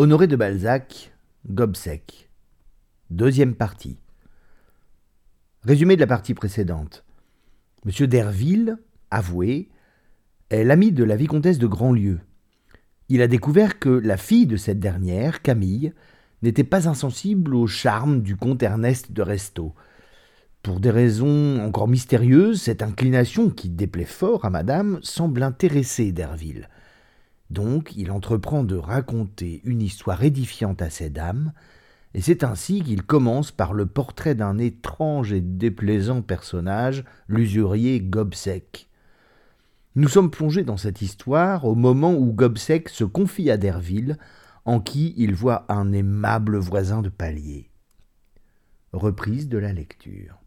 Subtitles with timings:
[0.00, 1.12] Honoré de Balzac,
[1.50, 2.30] Gobseck.
[3.10, 3.98] Deuxième partie.
[5.64, 7.04] Résumé de la partie précédente.
[7.84, 8.78] Monsieur Derville,
[9.10, 9.70] avoué,
[10.50, 12.20] est l'ami de la vicomtesse de Grandlieu.
[13.08, 15.92] Il a découvert que la fille de cette dernière, Camille,
[16.42, 19.74] n'était pas insensible au charme du comte Ernest de Restaud.
[20.62, 26.68] Pour des raisons encore mystérieuses, cette inclination qui déplaît fort à madame semble intéresser Derville.
[27.50, 31.52] Donc il entreprend de raconter une histoire édifiante à ces dames,
[32.14, 38.88] et c'est ainsi qu'il commence par le portrait d'un étrange et déplaisant personnage, l'usurier Gobseck.
[39.94, 44.16] Nous sommes plongés dans cette histoire au moment où Gobseck se confie à Derville,
[44.64, 47.70] en qui il voit un aimable voisin de palier.
[48.92, 50.37] Reprise de la lecture.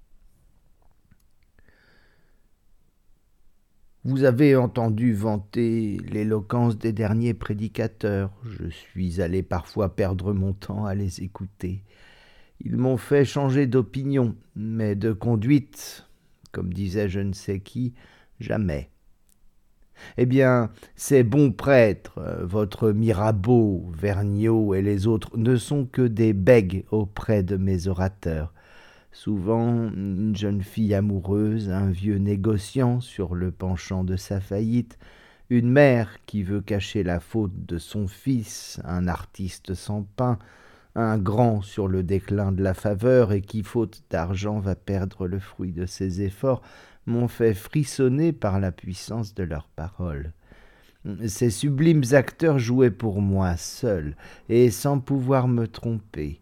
[4.03, 8.31] Vous avez entendu vanter l'éloquence des derniers prédicateurs.
[8.43, 11.83] Je suis allé parfois perdre mon temps à les écouter.
[12.61, 16.07] Ils m'ont fait changer d'opinion, mais de conduite,
[16.51, 17.93] comme disait je ne sais qui,
[18.39, 18.89] jamais.
[20.17, 26.33] Eh bien, ces bons prêtres, votre Mirabeau, Vergniaud et les autres, ne sont que des
[26.33, 28.51] bègues auprès de mes orateurs
[29.11, 34.97] souvent une jeune fille amoureuse, un vieux négociant sur le penchant de sa faillite,
[35.49, 40.39] une mère qui veut cacher la faute de son fils, un artiste sans pain,
[40.95, 45.39] un grand sur le déclin de la faveur et qui, faute d'argent, va perdre le
[45.39, 46.61] fruit de ses efforts,
[47.05, 50.31] m'ont fait frissonner par la puissance de leurs paroles.
[51.27, 54.15] Ces sublimes acteurs jouaient pour moi seuls,
[54.49, 56.39] et sans pouvoir me tromper.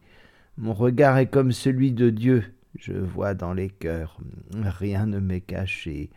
[0.57, 2.43] Mon regard est comme celui de Dieu,
[2.77, 4.19] je vois dans les cœurs,
[4.53, 6.09] rien ne m'est caché.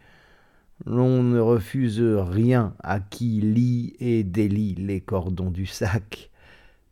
[0.84, 6.30] L'on ne refuse rien à qui lit et délie les cordons du sac.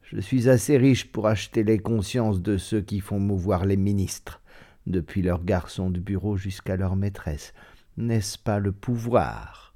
[0.03, 4.41] Je suis assez riche pour acheter les consciences de ceux qui font mouvoir les ministres,
[4.86, 7.53] depuis leurs garçons de bureau jusqu'à leurs maîtresses.
[7.97, 9.75] N'est-ce pas le pouvoir?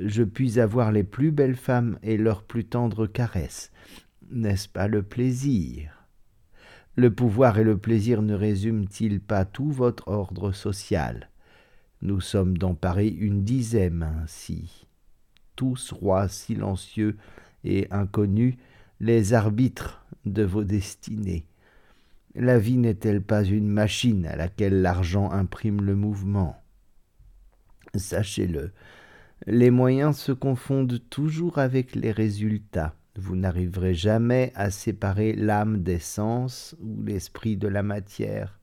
[0.00, 3.70] Je puis avoir les plus belles femmes et leurs plus tendres caresses.
[4.30, 5.95] N'est-ce pas le plaisir?
[6.96, 11.28] Le pouvoir et le plaisir ne résument-ils pas tout votre ordre social?
[12.00, 14.86] Nous sommes dans Paris une dizaine ainsi.
[15.56, 17.16] Tous rois silencieux
[17.64, 18.56] et inconnus,
[19.00, 21.44] les arbitres de vos destinées.
[22.34, 26.62] La vie n'est-elle pas une machine à laquelle l'argent imprime le mouvement?
[27.94, 28.72] Sachez-le,
[29.46, 32.94] les moyens se confondent toujours avec les résultats.
[33.18, 38.58] Vous n'arriverez jamais à séparer l'âme des sens ou l'esprit de la matière.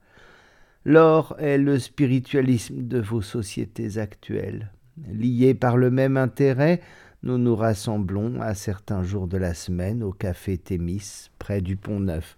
[0.86, 4.72] L'or est le spiritualisme de vos sociétés actuelles.
[5.12, 6.82] Liés par le même intérêt,
[7.24, 12.02] nous nous rassemblons à certains jours de la semaine au café Thémis, près du pont
[12.02, 12.38] Neuf.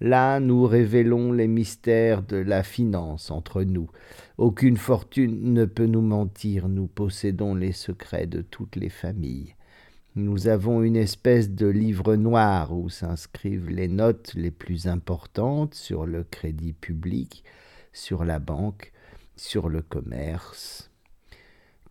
[0.00, 3.90] Là, nous révélons les mystères de la finance entre nous.
[4.38, 9.56] Aucune fortune ne peut nous mentir, nous possédons les secrets de toutes les familles.
[10.16, 16.04] Nous avons une espèce de livre noir où s'inscrivent les notes les plus importantes sur
[16.04, 17.44] le crédit public,
[17.92, 18.92] sur la banque,
[19.36, 20.90] sur le commerce.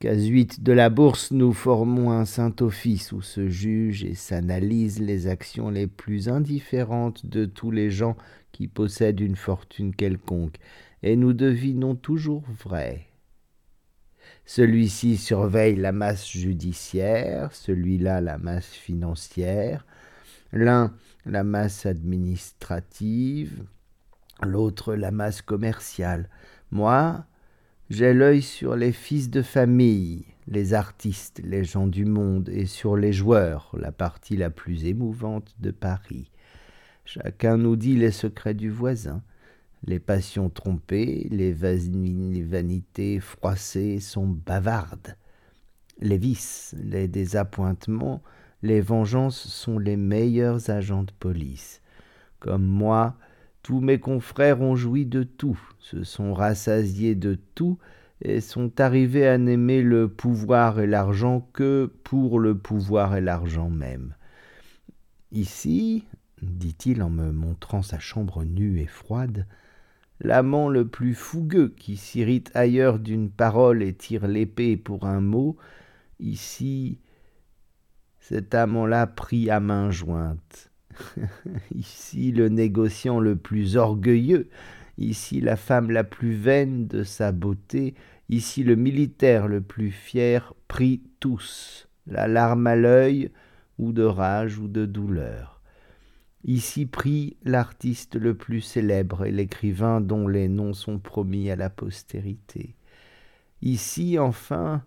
[0.01, 5.69] Casuite de la bourse, nous formons un Saint-Office où se jugent et s'analysent les actions
[5.69, 8.17] les plus indifférentes de tous les gens
[8.51, 10.57] qui possèdent une fortune quelconque,
[11.03, 13.08] et nous devinons toujours vrai.
[14.51, 19.85] Celui-ci surveille la masse judiciaire, celui-là la masse financière,
[20.51, 20.91] l'un
[21.27, 23.63] la masse administrative,
[24.41, 26.29] l'autre la masse commerciale.
[26.71, 27.25] Moi,
[27.91, 32.97] j'ai l'œil sur les fils de famille, les artistes, les gens du monde, et sur
[32.97, 36.31] les joueurs, la partie la plus émouvante de Paris.
[37.05, 39.21] Chacun nous dit les secrets du voisin.
[39.85, 45.15] Les passions trompées, les, vanités froissées sont bavardes.
[45.99, 48.21] Les vices, les désappointements,
[48.61, 51.81] les vengeances sont les meilleurs agents de police.
[52.39, 53.15] Comme moi,
[53.63, 57.77] tous mes confrères ont joui de tout, se sont rassasiés de tout,
[58.21, 63.69] et sont arrivés à n'aimer le pouvoir et l'argent que pour le pouvoir et l'argent
[63.69, 64.13] même.
[65.31, 66.05] Ici,
[66.41, 69.45] dit-il en me montrant sa chambre nue et froide,
[70.21, 75.57] l'amant le plus fougueux qui s'irrite ailleurs d'une parole et tire l'épée pour un mot,
[76.19, 76.99] ici
[78.19, 80.71] cet amant-là pris à main jointe.
[81.75, 84.49] ici le négociant le plus orgueilleux,
[84.97, 87.95] ici la femme la plus vaine de sa beauté,
[88.27, 93.31] ici le militaire le plus fier, pris tous, la larme à l'œil,
[93.77, 95.58] ou de rage ou de douleur.
[96.45, 101.69] Ici prie l'artiste le plus célèbre et l'écrivain dont les noms sont promis à la
[101.69, 102.75] postérité.
[103.61, 104.83] Ici, enfin,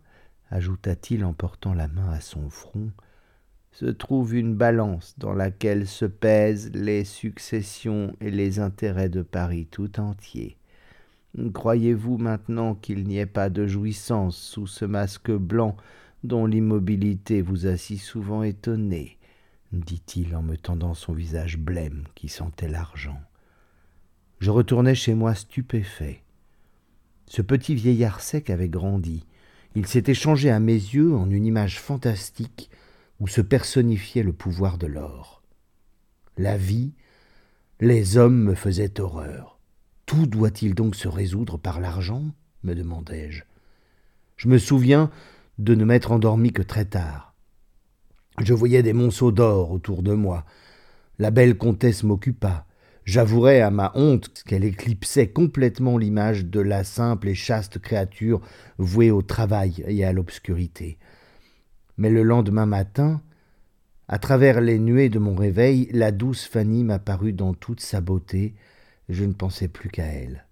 [0.50, 2.90] ajouta-t-il en portant la main à son front,
[3.70, 9.66] se trouve une balance dans laquelle se pèsent les successions et les intérêts de Paris
[9.70, 10.56] tout entier.
[11.54, 15.76] Croyez-vous maintenant qu'il n'y ait pas de jouissance sous ce masque blanc
[16.24, 19.18] dont l'immobilité vous a si souvent étonné?
[19.72, 23.20] Dit-il en me tendant son visage blême qui sentait l'argent.
[24.40, 26.22] Je retournai chez moi stupéfait.
[27.26, 29.24] Ce petit vieillard sec avait grandi.
[29.74, 32.70] Il s'était changé à mes yeux en une image fantastique
[33.20, 35.42] où se personnifiait le pouvoir de l'or.
[36.36, 36.92] La vie,
[37.80, 39.58] les hommes me faisaient horreur.
[40.06, 42.24] Tout doit-il donc se résoudre par l'argent?
[42.64, 43.44] me demandai-je.
[44.36, 45.10] Je me souviens
[45.58, 47.31] de ne m'être endormi que très tard.
[48.42, 50.44] Je voyais des monceaux d'or autour de moi.
[51.18, 52.66] La belle comtesse m'occupa.
[53.04, 58.40] J'avouerai à ma honte qu'elle éclipsait complètement l'image de la simple et chaste créature
[58.78, 60.98] vouée au travail et à l'obscurité.
[61.96, 63.22] Mais le lendemain matin,
[64.08, 68.54] à travers les nuées de mon réveil, la douce Fanny m'apparut dans toute sa beauté.
[69.08, 70.46] Je ne pensais plus qu'à elle.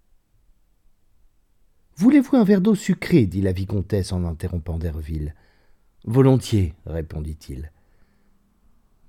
[1.96, 3.26] Voulez-vous un verre d'eau sucrée?
[3.26, 5.34] dit la vicomtesse en interrompant Derville.
[6.04, 7.72] Volontiers, répondit-il.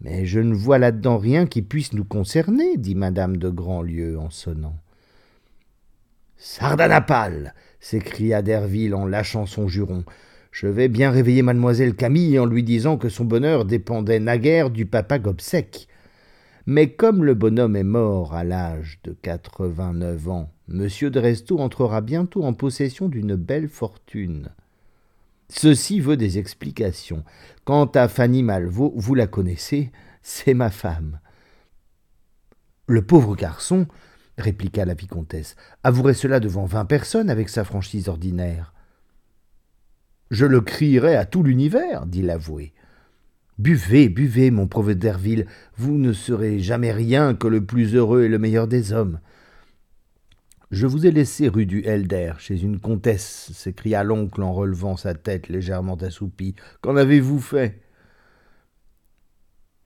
[0.01, 4.30] Mais je ne vois là-dedans rien qui puisse nous concerner, dit madame de Grandlieu en
[4.30, 4.75] sonnant.
[6.38, 10.03] Sardanapale s'écria Derville en lâchant son juron.
[10.51, 14.88] Je vais bien réveiller mademoiselle Camille en lui disant que son bonheur dépendait naguère du
[14.88, 15.88] papa Gobseck.
[16.65, 22.01] Mais comme le bonhomme est mort à l'âge de quatre-vingt-neuf ans, monsieur de Restaud entrera
[22.01, 24.50] bientôt en possession d'une belle fortune.
[25.53, 27.25] Ceci veut des explications.
[27.65, 29.92] Quant à Fanny Malvaux, vous la connaissez,
[30.24, 31.19] c'est ma femme.
[32.88, 33.86] Le pauvre garçon,
[34.38, 38.74] répliqua la vicomtesse, avouerait cela devant vingt personnes avec sa franchise ordinaire.
[40.31, 42.74] Je le crierai à tout l'univers, dit l'avoué.
[43.59, 48.30] Buvez, buvez, mon pauvre Derville, vous ne serez jamais rien que le plus heureux et
[48.30, 49.19] le meilleur des hommes.
[50.71, 55.13] Je vous ai laissé rue du Helder, chez une comtesse, s'écria l'oncle en relevant sa
[55.13, 56.56] tête légèrement assoupie.
[56.79, 57.81] Qu'en avez-vous fait?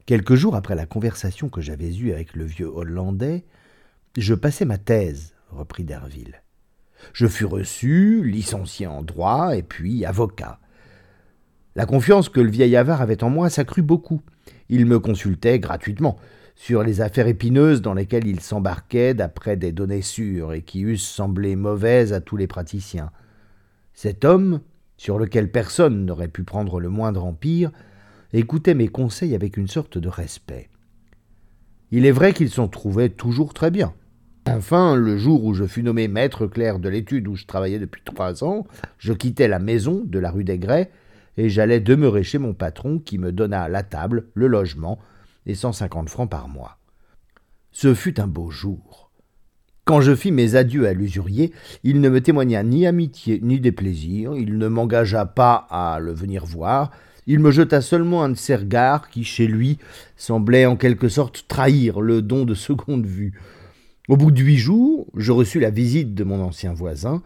[0.05, 3.45] Quelques jours après la conversation que j'avais eue avec le vieux Hollandais,
[4.15, 6.43] je passais ma thèse, reprit Derville.
[7.13, 10.59] Je fus reçu, licencié en droit et puis avocat.
[11.75, 14.21] La confiance que le vieil avare avait en moi s'accrut beaucoup.
[14.69, 16.19] Il me consultait gratuitement
[16.55, 21.07] sur les affaires épineuses dans lesquelles il s'embarquait d'après des données sûres et qui eussent
[21.07, 23.11] semblé mauvaises à tous les praticiens.
[23.93, 24.61] Cet homme,
[24.97, 27.71] sur lequel personne n'aurait pu prendre le moindre empire,
[28.33, 30.69] écoutait mes conseils avec une sorte de respect.
[31.91, 33.93] Il est vrai qu'il s'en trouvait toujours très bien.
[34.47, 38.01] Enfin, le jour où je fus nommé maître clerc de l'étude où je travaillais depuis
[38.03, 38.65] trois ans,
[38.97, 40.91] je quittai la maison de la rue des Grès
[41.37, 44.99] et j'allais demeurer chez mon patron qui me donna la table, le logement,
[45.53, 46.79] cent cinquante francs par mois.
[47.71, 49.11] Ce fut un beau jour.
[49.83, 51.51] Quand je fis mes adieux à l'usurier,
[51.83, 56.43] il ne me témoigna ni amitié ni déplaisir, il ne m'engagea pas à le venir
[56.43, 56.89] voir,
[57.27, 59.77] il me jeta seulement un de ses regards qui, chez lui,
[60.15, 63.39] semblait en quelque sorte trahir le don de seconde vue.
[64.07, 67.23] Au bout de huit jours, je reçus la visite de mon ancien voisin.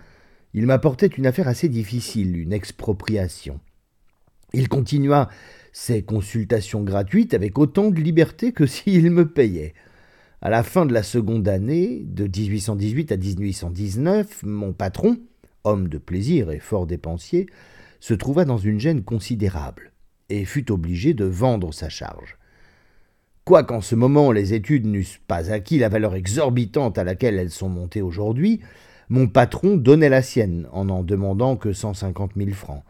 [0.53, 3.60] Il m'apportait une affaire assez difficile, une expropriation.
[4.53, 5.29] Il continua
[5.79, 9.74] ses consultations gratuites avec autant de liberté que s'il me payait.
[10.41, 15.17] À la fin de la seconde année, de 1818 à 1819, mon patron,
[15.63, 17.48] homme de plaisir et fort dépensier,
[18.01, 19.91] se trouva dans une gêne considérable
[20.29, 22.38] et fut obligé de vendre sa charge.
[23.45, 27.69] Quoiqu'en ce moment les études n'eussent pas acquis la valeur exorbitante à laquelle elles sont
[27.69, 28.59] montées aujourd'hui,
[29.07, 32.83] mon patron donnait la sienne en n'en demandant que cent cinquante mille francs.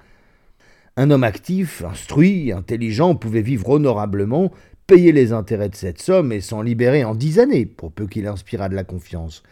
[0.97, 4.51] Un homme actif, instruit, intelligent pouvait vivre honorablement,
[4.87, 8.27] payer les intérêts de cette somme et s'en libérer en dix années, pour peu qu'il
[8.27, 9.43] inspirât de la confiance.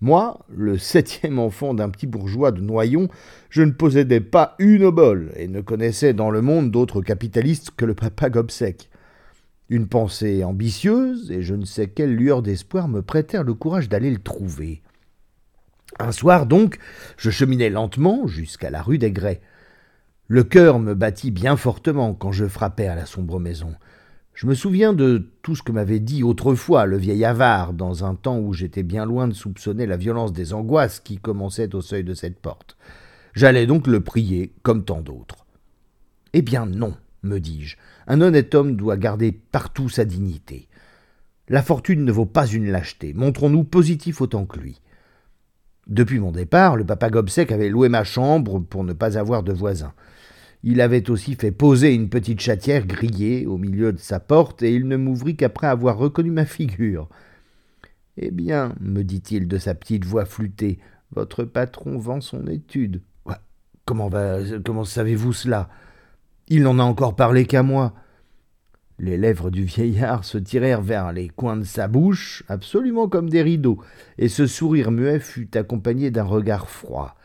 [0.00, 3.08] Moi, le septième enfant d'un petit bourgeois de Noyon,
[3.50, 7.84] je ne possédais pas une obole et ne connaissais dans le monde d'autres capitalistes que
[7.84, 8.90] le papa Gobseck.
[9.68, 14.10] Une pensée ambitieuse et je ne sais quelle lueur d'espoir me prêtèrent le courage d'aller
[14.10, 14.82] le trouver.
[15.98, 16.78] Un soir donc,
[17.16, 19.40] je cheminais lentement jusqu'à la rue des Grès.
[20.30, 23.74] Le cœur me battit bien fortement quand je frappai à la sombre maison.
[24.34, 28.14] Je me souviens de tout ce que m'avait dit autrefois le vieil avare, dans un
[28.14, 32.04] temps où j'étais bien loin de soupçonner la violence des angoisses qui commençaient au seuil
[32.04, 32.76] de cette porte.
[33.32, 35.46] J'allais donc le prier, comme tant d'autres.
[36.34, 40.68] Eh bien non, me dis-je, un honnête homme doit garder partout sa dignité.
[41.48, 43.14] La fortune ne vaut pas une lâcheté.
[43.14, 44.82] Montrons-nous positifs autant que lui.
[45.86, 49.54] Depuis mon départ, le papa Gobseck avait loué ma chambre pour ne pas avoir de
[49.54, 49.94] voisins.
[50.64, 54.74] Il avait aussi fait poser une petite chatière grillée au milieu de sa porte, et
[54.74, 57.08] il ne m'ouvrit qu'après avoir reconnu ma figure.
[58.16, 60.80] Eh bien, me dit-il de sa petite voix flûtée,
[61.12, 63.02] votre patron vend son étude.
[63.84, 64.10] Comment
[64.64, 65.70] comment savez-vous cela?
[66.48, 67.94] Il n'en a encore parlé qu'à moi.
[68.98, 73.42] Les lèvres du vieillard se tirèrent vers les coins de sa bouche, absolument comme des
[73.42, 73.80] rideaux,
[74.18, 77.16] et ce sourire muet fut accompagné d'un regard froid.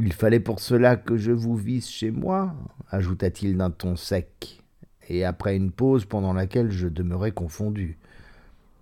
[0.00, 2.54] Il fallait pour cela que je vous visse chez moi,
[2.92, 4.62] ajouta-t-il d'un ton sec,
[5.08, 7.98] et après une pause pendant laquelle je demeurai confondu.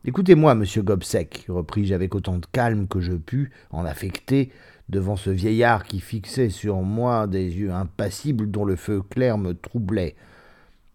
[0.04, 4.52] Écoutez-moi, monsieur Gobseck, repris-je avec autant de calme que je pus, en affecté,
[4.90, 9.54] devant ce vieillard qui fixait sur moi des yeux impassibles dont le feu clair me
[9.54, 10.16] troublait.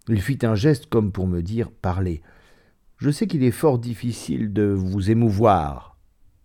[0.08, 2.22] Il fit un geste comme pour me dire Parlez.
[3.00, 5.91] Je sais qu'il est fort difficile de vous émouvoir.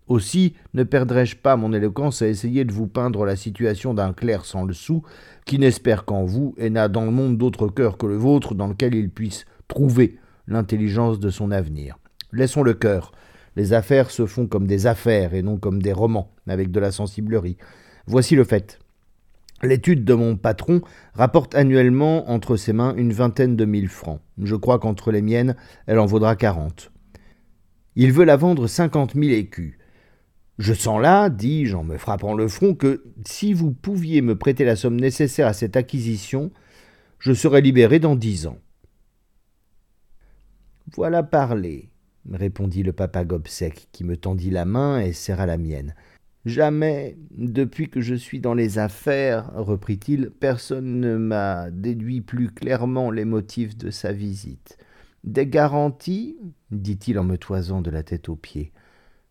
[0.08, 4.44] Aussi ne perdrai-je pas mon éloquence à essayer de vous peindre la situation d'un clerc
[4.44, 5.02] sans le sou,
[5.44, 8.68] qui n'espère qu'en vous et n'a dans le monde d'autre cœur que le vôtre dans
[8.68, 11.98] lequel il puisse trouver l'intelligence de son avenir.
[12.32, 13.12] Laissons le cœur.
[13.56, 16.92] Les affaires se font comme des affaires et non comme des romans, avec de la
[16.92, 17.56] sensiblerie.
[18.06, 18.78] Voici le fait.
[19.62, 20.82] L'étude de mon patron
[21.14, 24.20] rapporte annuellement entre ses mains une vingtaine de mille francs.
[24.42, 26.92] Je crois qu'entre les miennes, elle en vaudra quarante.
[27.94, 29.75] Il veut la vendre cinquante mille écus.
[30.58, 34.64] Je sens là, dis-je en me frappant le front, que si vous pouviez me prêter
[34.64, 36.50] la somme nécessaire à cette acquisition,
[37.18, 38.58] je serais libéré dans dix ans.
[40.94, 41.90] Voilà parler,
[42.32, 45.94] répondit le papa Gobseck, qui me tendit la main et serra la mienne.
[46.46, 53.10] Jamais, depuis que je suis dans les affaires, reprit-il, personne ne m'a déduit plus clairement
[53.10, 54.78] les motifs de sa visite.
[55.24, 56.38] Des garanties
[56.70, 58.72] dit-il en me toisant de la tête aux pieds.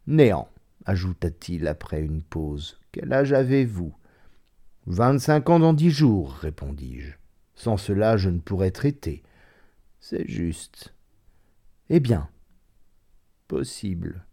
[0.08, 0.50] Néant,
[0.86, 2.80] ajouta-t-il après une pause.
[2.92, 3.94] Quel âge avez-vous?
[4.88, 7.14] Vingt-cinq ans dans dix jours, répondis-je.
[7.56, 9.24] Sans cela, je ne pourrais traiter.
[10.00, 10.94] C'est juste.
[11.90, 12.30] Eh bien,
[13.48, 14.26] possible.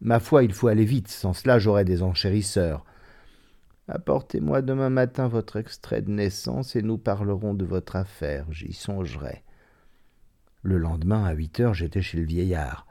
[0.00, 2.84] Ma foi, il faut aller vite, sans cela j'aurai des enchérisseurs.
[3.88, 9.44] Apportez-moi demain matin votre extrait de naissance et nous parlerons de votre affaire, j'y songerai.
[10.62, 12.86] Le lendemain, à huit heures, j'étais chez le vieillard.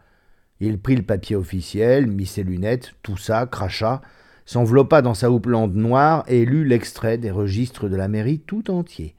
[0.60, 4.02] Il prit le papier officiel, mit ses lunettes, toussa, cracha,
[4.46, 9.16] s'enveloppa dans sa houppelande noire et lut l'extrait des registres de la mairie tout entier.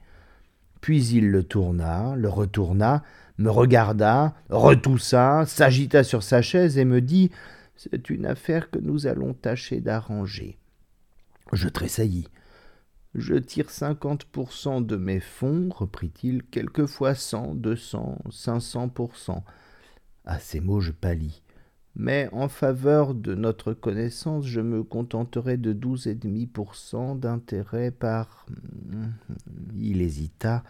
[0.81, 3.03] Puis il le tourna, le retourna,
[3.37, 7.31] me regarda, retoussa, s'agita sur sa chaise et me dit
[7.75, 10.57] C'est une affaire que nous allons tâcher d'arranger.
[11.53, 12.27] Je tressaillis.
[13.15, 19.41] Je tire 50% de mes fonds, reprit-il, quelquefois 100, 200, 500%.
[20.29, 21.41] À ces mots, je pâlis.
[21.95, 27.15] Mais en faveur de notre connaissance, je me contenterai de douze et demi pour cent
[27.15, 28.45] d'intérêt par.
[29.75, 30.63] Il hésita.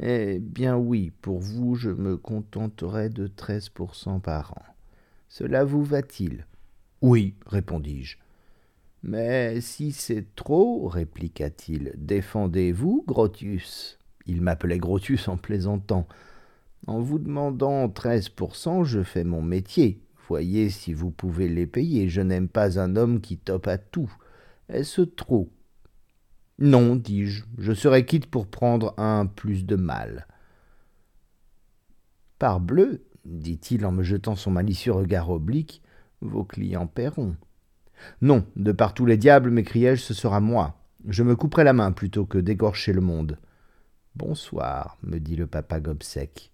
[0.00, 4.62] Eh bien oui, pour vous, je me contenterai de treize pour cent par an.
[5.30, 6.44] Cela vous va-t-il?
[7.00, 8.18] Oui, répondis-je.
[9.02, 16.06] Mais si c'est trop, répliqua-t-il, défendez-vous, Grotius Il m'appelait Grotius en plaisantant.
[16.86, 20.02] En vous demandant treize pour cent, je fais mon métier.
[20.28, 22.08] Voyez si vous pouvez les payer.
[22.08, 24.12] Je n'aime pas un homme qui tope à tout.
[24.68, 25.50] Est-ce trop?
[26.58, 30.26] Non, dis-je, je serais quitte pour prendre un plus de mal.
[32.38, 35.82] Parbleu, dit-il en me jetant son malicieux regard oblique,
[36.20, 37.34] vos clients paieront.
[38.20, 40.82] Non, de par tous les diables, m'écriai-je, ce sera moi.
[41.08, 43.38] Je me couperai la main plutôt que d'égorger le monde.
[44.14, 46.52] Bonsoir, me dit le papa Gobseck.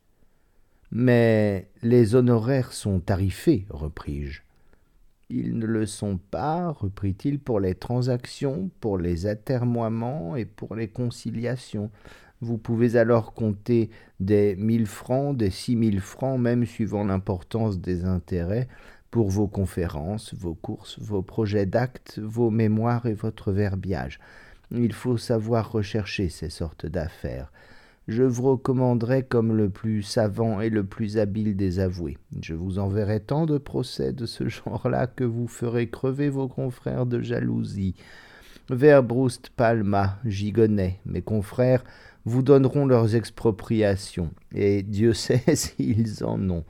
[0.98, 4.40] Mais les honoraires sont tarifés, repris-je.
[5.28, 10.88] Ils ne le sont pas, reprit-il, pour les transactions, pour les atermoiements et pour les
[10.88, 11.90] conciliations.
[12.40, 18.06] Vous pouvez alors compter des mille francs, des six mille francs, même suivant l'importance des
[18.06, 18.66] intérêts,
[19.10, 24.18] pour vos conférences, vos courses, vos projets d'actes, vos mémoires et votre verbiage.
[24.70, 27.52] Il faut savoir rechercher ces sortes d'affaires.
[28.08, 32.18] Je vous recommanderai comme le plus savant et le plus habile des avoués.
[32.40, 37.06] Je vous enverrai tant de procès de ce genre-là que vous ferez crever vos confrères
[37.06, 37.96] de jalousie.
[38.70, 41.84] Verbroust, Palma, Gigonnet, mes confrères,
[42.24, 46.64] vous donneront leurs expropriations, et Dieu sait s'ils en ont.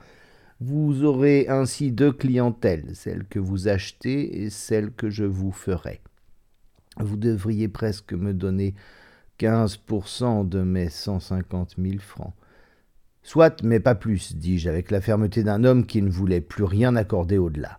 [0.60, 6.00] Vous aurez ainsi deux clientèles, celle que vous achetez et celle que je vous ferai.
[6.98, 8.74] Vous devriez presque me donner
[9.38, 12.34] quinze pour cent de mes cent cinquante mille francs.
[13.22, 16.94] Soit, mais pas plus, dis-je, avec la fermeté d'un homme qui ne voulait plus rien
[16.94, 17.78] accorder au-delà.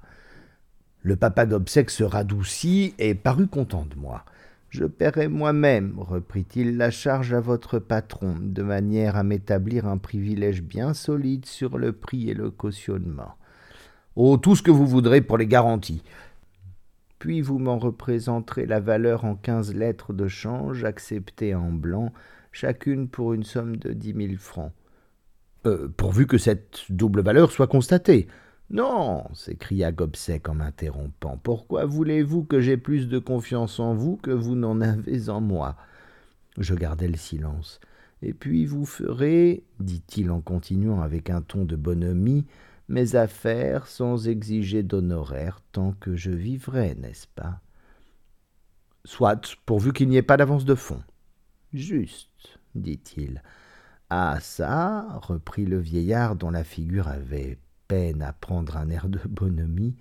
[1.02, 4.26] Le papa Gobseck se radoucit et parut content de moi.
[4.70, 10.62] Je paierai moi-même, reprit-il, la charge à votre patron, de manière à m'établir un privilège
[10.62, 13.36] bien solide sur le prix et le cautionnement.
[14.18, 16.04] Oh, tout ce que vous voudrez pour les garanties.
[17.20, 22.14] Puis vous m'en représenterez la valeur en quinze lettres de change acceptées en blanc,
[22.52, 24.72] chacune pour une somme de dix mille francs.
[25.66, 28.28] Euh, pourvu que cette double valeur soit constatée.
[28.70, 31.38] Non, s'écria Gobseck en m'interrompant.
[31.42, 35.78] Pourquoi voulez-vous que j'aie plus de confiance en vous que vous n'en avez en moi?
[36.58, 37.80] Je gardai le silence.
[38.22, 42.46] Et puis vous ferez, dit-il en continuant avec un ton de bonhomie,
[42.90, 47.62] mes affaires sans exiger d'honoraires tant que je vivrai, n'est-ce pas?
[49.06, 51.04] Soit, pourvu qu'il n'y ait pas d'avance de fonds.
[51.74, 53.42] Juste, dit-il.
[54.10, 59.20] Ah ça, reprit le vieillard dont la figure avait peine à prendre un air de
[59.28, 59.96] bonhomie,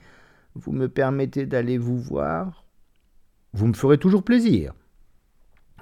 [0.54, 2.64] vous me permettez d'aller vous voir?
[3.52, 4.72] Vous me ferez toujours plaisir.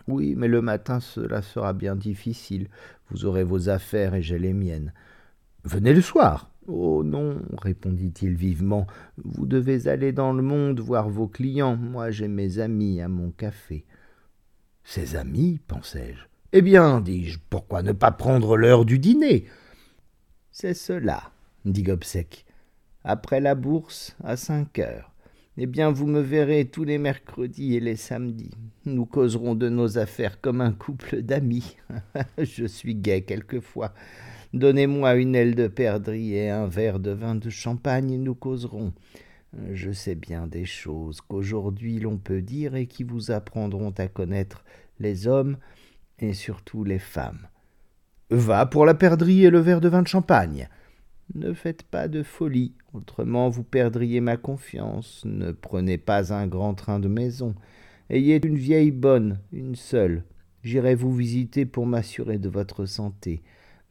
[0.09, 2.69] Oui, mais le matin cela sera bien difficile.
[3.11, 4.93] Vous aurez vos affaires et j'ai les miennes.
[5.65, 6.51] Venez le soir.
[6.67, 8.87] Oh non, répondit-il vivement,
[9.23, 11.77] vous devez aller dans le monde voir vos clients.
[11.77, 13.85] Moi j'ai mes amis à mon café.
[14.83, 16.25] Ses amis, pensai-je.
[16.53, 19.47] Eh bien, dis-je, pourquoi ne pas prendre l'heure du dîner?
[20.53, 21.33] C'est cela,
[21.65, 22.45] dit Gobseck.
[23.03, 25.11] Après la bourse, à cinq heures.
[25.57, 28.53] Eh bien, vous me verrez tous les mercredis et les samedis.
[28.87, 31.77] Nous causerons de nos affaires comme un couple d'amis.
[32.39, 33.93] Je suis gai quelquefois.
[34.55, 38.93] Donnez-moi une aile de perdrix et un verre de vin de champagne, nous causerons.
[39.73, 44.65] Je sais bien des choses qu'aujourd'hui l'on peut dire et qui vous apprendront à connaître
[45.01, 45.57] les hommes
[46.21, 47.49] et surtout les femmes.
[48.31, 50.69] Va pour la perdrix et le verre de vin de champagne.
[51.35, 55.25] Ne faites pas de folie, autrement vous perdriez ma confiance.
[55.25, 57.57] Ne prenez pas un grand train de maison.
[58.09, 60.23] Ayez une vieille bonne, une seule.
[60.63, 63.43] J'irai vous visiter pour m'assurer de votre santé.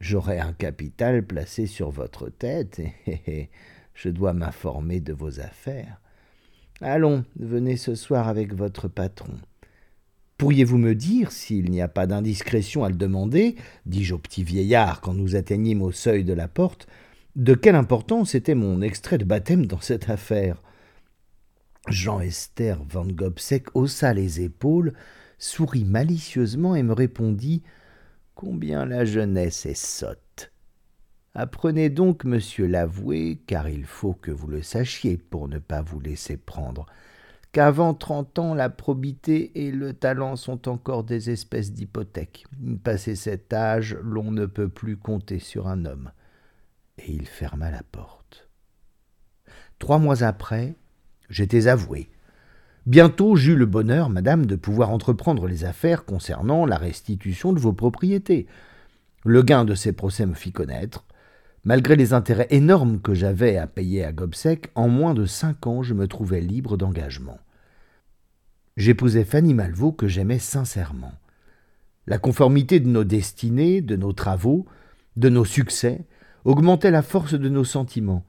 [0.04, 3.48] J'aurai un capital placé sur votre tête, et
[3.94, 5.98] je dois m'informer de vos affaires.
[6.82, 9.32] Allons, venez ce soir avec votre patron.
[10.36, 15.00] Pourriez-vous me dire, s'il n'y a pas d'indiscrétion à le demander, dis-je au petit vieillard
[15.00, 16.86] quand nous atteignîmes au seuil de la porte,
[17.34, 20.62] de quelle importance était mon extrait de baptême dans cette affaire?
[21.88, 24.92] Jean Esther van Gobseck haussa les épaules,
[25.38, 27.62] sourit malicieusement et me répondit
[28.34, 30.52] Combien la jeunesse est sotte.
[31.34, 36.00] Apprenez donc, monsieur l'avoué, car il faut que vous le sachiez pour ne pas vous
[36.00, 36.86] laisser prendre
[37.54, 42.46] qu'avant trente ans la probité et le talent sont encore des espèces d'hypothèques.
[42.82, 46.10] Passé cet âge, l'on ne peut plus compter sur un homme.
[46.98, 48.48] Et il ferma la porte.
[49.78, 50.74] Trois mois après,
[51.30, 52.08] j'étais avoué.
[52.86, 57.72] Bientôt j'eus le bonheur, madame, de pouvoir entreprendre les affaires concernant la restitution de vos
[57.72, 58.46] propriétés.
[59.24, 61.06] Le gain de ces procès me fit connaître.
[61.64, 65.82] Malgré les intérêts énormes que j'avais à payer à Gobseck, en moins de cinq ans
[65.82, 67.38] je me trouvais libre d'engagement.
[68.76, 71.12] J'épousai Fanny Malvaux que j'aimais sincèrement.
[72.06, 74.66] La conformité de nos destinées, de nos travaux,
[75.16, 76.04] de nos succès,
[76.44, 78.26] augmentait la force de nos sentiments.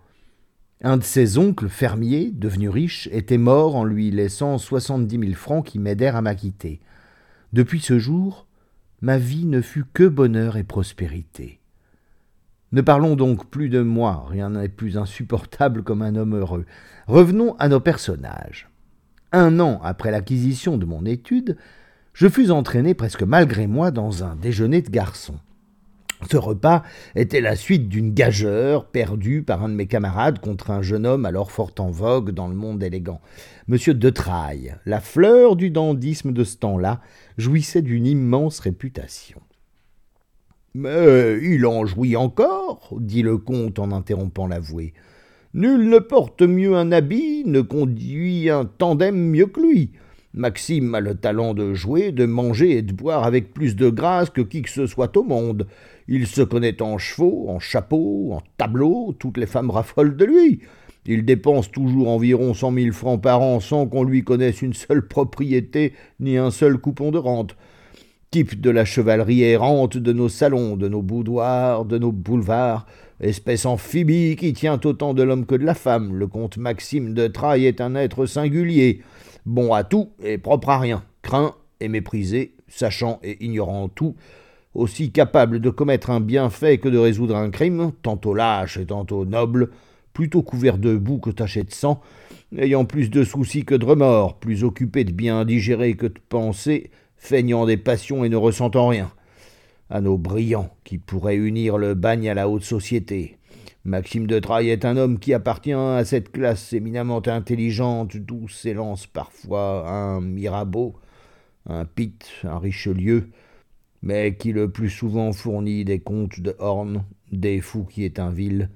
[0.82, 5.66] Un de ses oncles, fermier, devenu riche, était mort en lui laissant soixante-dix mille francs
[5.66, 6.82] qui m'aidèrent à m'acquitter.
[7.54, 8.46] Depuis ce jour,
[9.02, 11.60] ma vie ne fut que bonheur et prospérité.
[12.72, 16.66] Ne parlons donc plus de moi, rien n'est plus insupportable comme un homme heureux.
[17.08, 18.70] Revenons à nos personnages.
[19.32, 21.56] Un an après l'acquisition de mon étude,
[22.14, 25.40] je fus entraîné presque malgré moi dans un déjeuner de garçons.
[26.30, 26.84] Ce repas
[27.16, 31.26] était la suite d'une gageure perdue par un de mes camarades contre un jeune homme
[31.26, 33.22] alors fort en vogue dans le monde élégant.
[33.68, 37.02] Monsieur de Trailles, la fleur du dandysme de ce temps-là,
[37.38, 39.42] jouissait d'une immense réputation.
[40.74, 44.94] Mais il en jouit encore, dit le comte en interrompant l'avoué.
[45.54, 49.94] Nul ne porte mieux un habit, ne conduit un tandem mieux que lui.
[50.36, 54.30] Maxime a le talent de jouer, de manger et de boire avec plus de grâce
[54.30, 55.66] que qui que ce soit au monde.
[56.10, 60.60] Il se connaît en chevaux, en chapeaux, en tableaux, toutes les femmes raffolent de lui.
[61.06, 65.08] Il dépense toujours environ cent mille francs par an sans qu'on lui connaisse une seule
[65.08, 67.56] propriété ni un seul coupon de rente
[68.36, 72.86] type de la chevalerie errante de nos salons, de nos boudoirs, de nos boulevards,
[73.22, 76.14] espèce amphibie qui tient autant de l'homme que de la femme.
[76.14, 79.02] Le comte Maxime de Trailles est un être singulier,
[79.46, 84.16] bon à tout et propre à rien, craint et méprisé, sachant et ignorant tout.
[84.74, 89.26] aussi capable de commettre un bienfait que de résoudre un crime, tantôt lâche et tantôt
[89.26, 89.70] noble,
[90.12, 92.02] plutôt couvert de boue que taché de sang,
[92.58, 96.92] ayant plus de soucis que de remords, plus occupé de bien digérer que de penser,
[97.16, 99.12] feignant des passions et ne ressentant rien.
[99.90, 103.38] Anneau brillant qui pourrait unir le bagne à la haute société.
[103.86, 109.06] Maxime de Trailles est un homme qui appartient à cette classe éminemment intelligente, d'où s'élance
[109.06, 110.96] parfois un Mirabeau,
[111.70, 113.30] un Pitt, un Richelieu,
[114.02, 118.32] mais qui le plus souvent fournit des contes de Horn, des fous qui est un
[118.32, 118.72] vil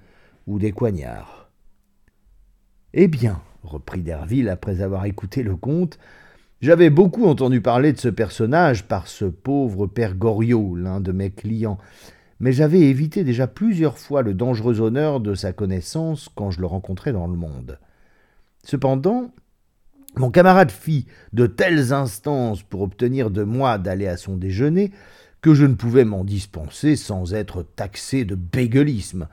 [0.45, 1.49] ou des coignards.
[2.93, 5.97] Eh bien, reprit Derville après avoir écouté le conte,
[6.61, 11.31] j'avais beaucoup entendu parler de ce personnage par ce pauvre père Goriot, l'un de mes
[11.31, 11.79] clients,
[12.39, 16.67] mais j'avais évité déjà plusieurs fois le dangereux honneur de sa connaissance quand je le
[16.67, 17.79] rencontrais dans le monde.
[18.63, 19.31] Cependant,
[20.15, 24.91] mon camarade fit de telles instances pour obtenir de moi d'aller à son déjeuner
[25.41, 29.27] que je ne pouvais m'en dispenser sans être taxé de bégueulisme.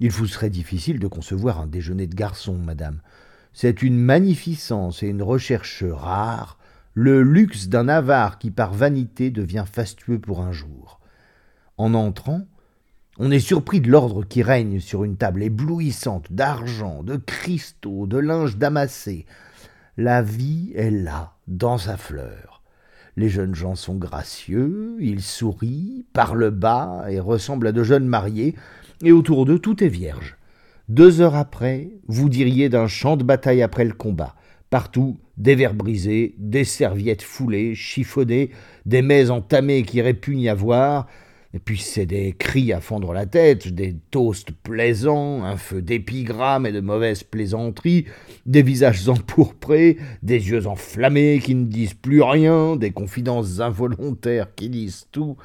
[0.00, 3.00] Il vous serait difficile de concevoir un déjeuner de garçon, madame.
[3.52, 6.58] C'est une magnificence et une recherche rare,
[6.94, 11.00] le luxe d'un avare qui par vanité devient fastueux pour un jour.
[11.82, 12.42] En entrant,
[13.18, 18.18] on est surpris de l'ordre qui règne sur une table éblouissante d'argent, de cristaux, de
[18.18, 19.26] linge damassé.
[19.96, 22.62] La vie est là, dans sa fleur.
[23.16, 28.54] Les jeunes gens sont gracieux, ils sourient, parlent bas et ressemblent à de jeunes mariés,
[29.02, 30.36] et autour d'eux tout est vierge.
[30.88, 34.36] Deux heures après, vous diriez d'un champ de bataille après le combat.
[34.70, 38.50] Partout, des verres brisés, des serviettes foulées, chiffonnées,
[38.86, 41.08] des mets entamés qui répugnent à voir,
[41.54, 46.64] et puis c'est des cris à fendre la tête, des toasts plaisants, un feu d'épigrammes
[46.64, 48.06] et de mauvaises plaisanteries,
[48.46, 54.70] des visages empourprés, des yeux enflammés qui ne disent plus rien, des confidences involontaires qui
[54.70, 55.36] disent tout.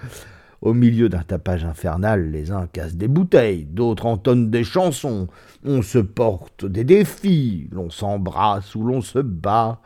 [0.62, 5.28] Au milieu d'un tapage infernal, les uns cassent des bouteilles, d'autres entonnent des chansons,
[5.64, 9.82] on se porte des défis, l'on s'embrasse ou l'on se bat.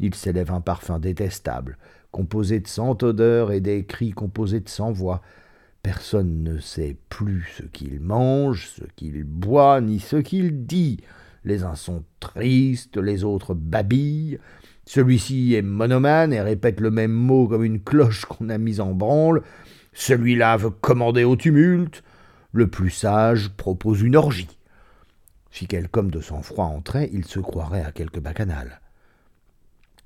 [0.00, 1.78] Il s'élève un parfum détestable,
[2.10, 5.22] composé de cent odeurs et des cris composés de cent voix.
[5.86, 10.98] Personne ne sait plus ce qu'il mange, ce qu'il boit, ni ce qu'il dit.
[11.44, 14.40] Les uns sont tristes, les autres babillent.
[14.84, 18.94] Celui-ci est monomane et répète le même mot comme une cloche qu'on a mise en
[18.94, 19.44] branle.
[19.92, 22.02] Celui-là veut commander au tumulte.
[22.50, 24.58] Le plus sage propose une orgie.
[25.52, 28.80] Si quelque homme de sang-froid entrait, il se croirait à quelque bacchanal.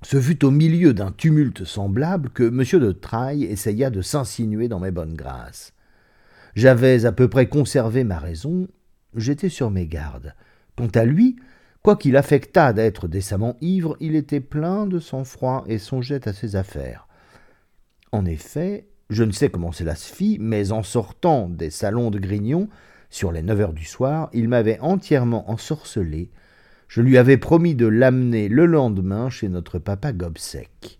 [0.03, 2.81] Ce fut au milieu d'un tumulte semblable que M.
[2.81, 5.75] de Trailles essaya de s'insinuer dans mes bonnes grâces.
[6.55, 8.67] J'avais à peu près conservé ma raison,
[9.15, 10.35] j'étais sur mes gardes.
[10.77, 11.37] Quant à lui,
[11.83, 17.07] quoiqu'il affectât d'être décemment ivre, il était plein de sang-froid et songeait à ses affaires.
[18.11, 22.19] En effet, je ne sais comment cela se fit, mais en sortant des salons de
[22.19, 22.69] Grignon,
[23.11, 26.31] sur les neuf heures du soir, il m'avait entièrement ensorcelé,
[26.91, 30.99] je lui avais promis de l'amener le lendemain chez notre papa Gobseck.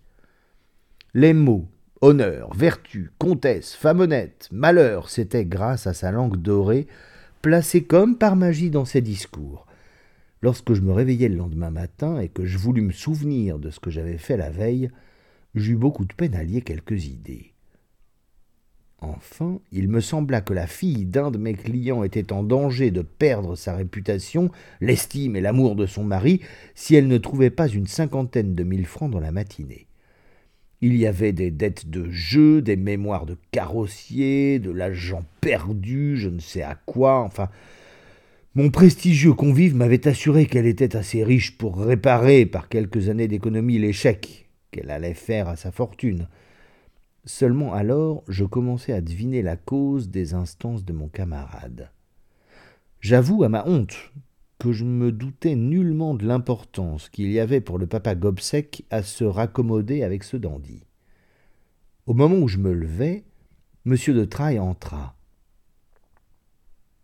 [1.13, 1.67] Les mots
[1.99, 6.87] honneur, vertu, comtesse, femme honnête, malheur, c'était grâce à sa langue dorée,
[7.41, 9.67] placée comme par magie dans ses discours.
[10.41, 13.81] Lorsque je me réveillai le lendemain matin et que je voulus me souvenir de ce
[13.81, 14.91] que j'avais fait la veille,
[15.55, 17.50] j'eus beaucoup de peine à lier quelques idées.
[19.03, 23.01] Enfin, il me sembla que la fille d'un de mes clients était en danger de
[23.01, 26.41] perdre sa réputation, l'estime et l'amour de son mari,
[26.75, 29.87] si elle ne trouvait pas une cinquantaine de mille francs dans la matinée.
[30.81, 36.29] Il y avait des dettes de jeu, des mémoires de carrossier, de l'argent perdu, je
[36.29, 37.49] ne sais à quoi, enfin.
[38.53, 43.79] Mon prestigieux convive m'avait assuré qu'elle était assez riche pour réparer par quelques années d'économie
[43.79, 46.27] l'échec qu'elle allait faire à sa fortune.
[47.25, 51.91] Seulement alors je commençai à deviner la cause des instances de mon camarade.
[52.99, 54.11] J'avoue à ma honte
[54.59, 58.85] que je ne me doutais nullement de l'importance qu'il y avait pour le papa Gobseck
[58.91, 60.83] à se raccommoder avec ce dandy.
[62.05, 63.23] Au moment où je me levais,
[63.85, 63.95] M.
[63.95, 65.15] de Trailles entra.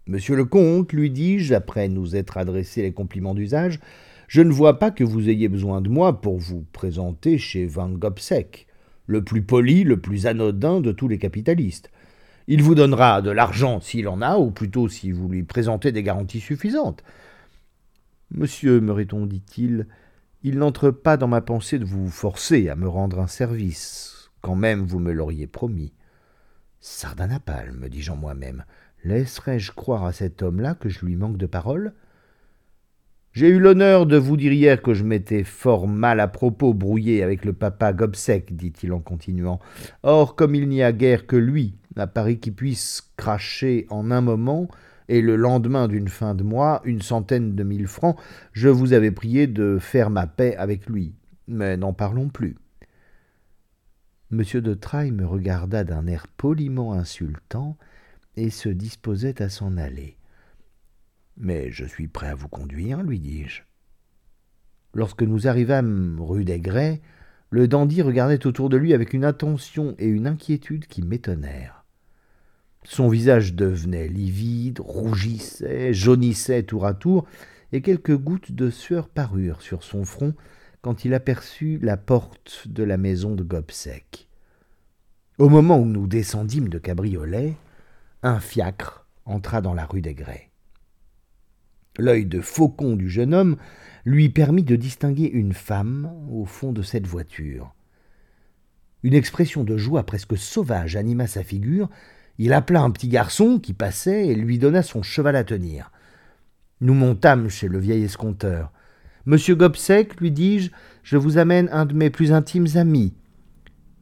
[0.05, 3.79] Monsieur le comte, lui dis-je, après nous être adressé les compliments d'usage,
[4.27, 7.89] je ne vois pas que vous ayez besoin de moi pour vous présenter chez Van
[7.89, 8.66] Gobseck
[9.07, 11.89] le plus poli, le plus anodin de tous les capitalistes.
[12.47, 16.03] Il vous donnera de l'argent s'il en a, ou plutôt si vous lui présentez des
[16.03, 17.03] garanties suffisantes.
[18.31, 19.87] Monsieur, me répondit-il,
[20.43, 24.55] il n'entre pas dans ma pensée de vous forcer à me rendre un service, quand
[24.55, 25.93] même vous me l'auriez promis.
[26.79, 28.63] Sardanapale, me dis-je en moi-même,
[29.03, 31.93] laisserais-je croire à cet homme-là que je lui manque de parole?
[33.37, 37.21] J'ai eu l'honneur de vous dire hier que je m'étais fort mal à propos brouillé
[37.21, 39.59] avec le papa Gobseck, dit-il en continuant.
[40.01, 44.21] Or, comme il n'y a guère que lui à Paris qui puisse cracher en un
[44.21, 44.67] moment,
[45.07, 48.17] et le lendemain d'une fin de mois, une centaine de mille francs,
[48.53, 51.13] je vous avais prié de faire ma paix avec lui.
[51.47, 52.55] Mais n'en parlons plus.
[54.31, 57.77] Monsieur de Trailles me regarda d'un air poliment insultant
[58.35, 60.17] et se disposait à s'en aller.
[61.37, 63.61] Mais je suis prêt à vous conduire, lui dis-je.
[64.93, 67.01] Lorsque nous arrivâmes rue des Grès,
[67.49, 71.85] le dandy regardait autour de lui avec une attention et une inquiétude qui m'étonnèrent.
[72.83, 77.25] Son visage devenait livide, rougissait, jaunissait tour à tour,
[77.71, 80.33] et quelques gouttes de sueur parurent sur son front
[80.81, 84.29] quand il aperçut la porte de la maison de Gobseck.
[85.37, 87.55] Au moment où nous descendîmes de cabriolet,
[88.23, 90.49] un fiacre entra dans la rue des Grès.
[91.97, 93.57] L'œil de faucon du jeune homme
[94.05, 97.73] lui permit de distinguer une femme au fond de cette voiture.
[99.03, 101.89] Une expression de joie presque sauvage anima sa figure.
[102.37, 105.91] Il appela un petit garçon qui passait et lui donna son cheval à tenir.
[106.81, 108.71] Nous montâmes chez le vieil escompteur.
[109.25, 110.71] Monsieur Gobseck, lui dis-je,
[111.03, 113.13] je vous amène un de mes plus intimes amis.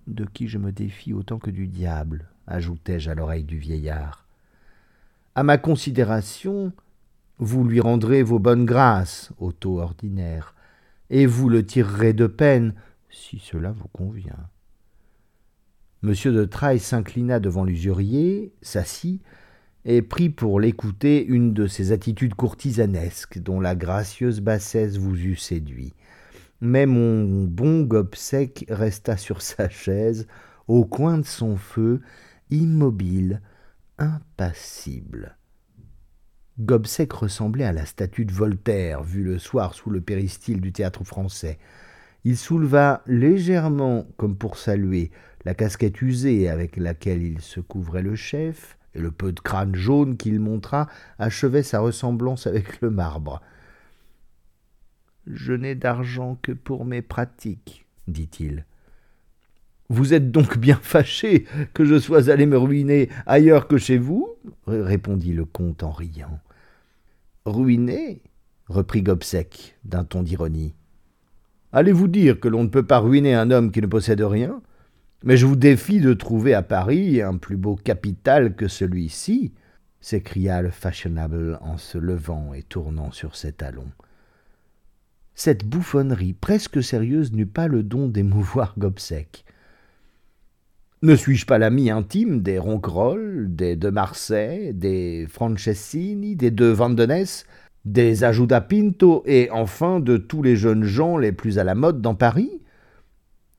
[0.07, 4.27] De qui je me défie autant que du diable, ajoutai-je à l'oreille du vieillard.
[5.33, 6.71] À ma considération,
[7.39, 10.55] vous lui rendrez vos bonnes grâces au taux ordinaire,
[11.09, 12.73] et vous le tirerez de peine,
[13.09, 14.49] si cela vous convient.
[16.01, 19.21] Monsieur de Trailles s'inclina devant l'usurier, s'assit,
[19.85, 25.35] et prit pour l'écouter une de ces attitudes courtisanesques dont la gracieuse bassesse vous eût
[25.35, 25.93] séduit.
[26.61, 30.27] Mais mon bon Gobseck resta sur sa chaise,
[30.67, 32.01] au coin de son feu,
[32.49, 33.41] immobile,
[33.99, 35.37] impassible.
[36.59, 41.03] Gobseck ressemblait à la statue de Voltaire, vue le soir sous le péristyle du théâtre
[41.03, 41.59] français.
[42.23, 45.11] Il souleva légèrement, comme pour saluer,
[45.43, 49.75] la casquette usée avec laquelle il se couvrait le chef, et le peu de crâne
[49.75, 50.87] jaune qu'il montra
[51.19, 53.41] achevait sa ressemblance avec le marbre.
[55.27, 58.65] Je n'ai d'argent que pour mes pratiques, dit-il.
[59.89, 64.29] Vous êtes donc bien fâché que je sois allé me ruiner ailleurs que chez vous
[64.65, 66.39] répondit le comte en riant.
[67.45, 68.23] Ruiner
[68.69, 70.73] reprit Gobseck d'un ton d'ironie.
[71.71, 74.63] Allez-vous dire que l'on ne peut pas ruiner un homme qui ne possède rien
[75.23, 79.53] Mais je vous défie de trouver à Paris un plus beau capital que celui-ci
[80.01, 83.91] s'écria le fashionable en se levant et tournant sur ses talons.
[85.35, 89.44] Cette bouffonnerie presque sérieuse n'eut pas le don d'émouvoir Gobseck.
[91.05, 97.45] Ne suis-je pas l'ami intime des Ronquerolles, des de Marsay, des Franceschini, des de Vandenesse,
[97.85, 102.01] des Ajuda Pinto et enfin de tous les jeunes gens les plus à la mode
[102.01, 102.59] dans Paris?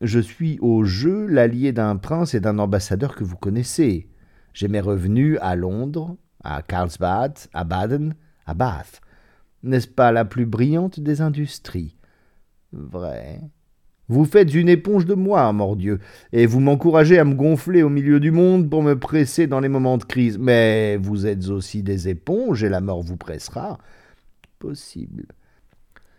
[0.01, 4.09] Je suis au jeu l'allié d'un prince et d'un ambassadeur que vous connaissez.
[4.53, 9.01] J'ai mes revenus à Londres, à Carlsbad, à Baden, à Bath.
[9.63, 11.97] N'est-ce pas la plus brillante des industries?
[12.73, 13.41] Vrai.
[14.09, 15.99] Vous faites une éponge de moi, mordieu,
[16.33, 19.69] et vous m'encouragez à me gonfler au milieu du monde pour me presser dans les
[19.69, 20.39] moments de crise.
[20.39, 23.79] Mais vous êtes aussi des éponges, et la mort vous pressera.
[24.59, 25.27] Possible.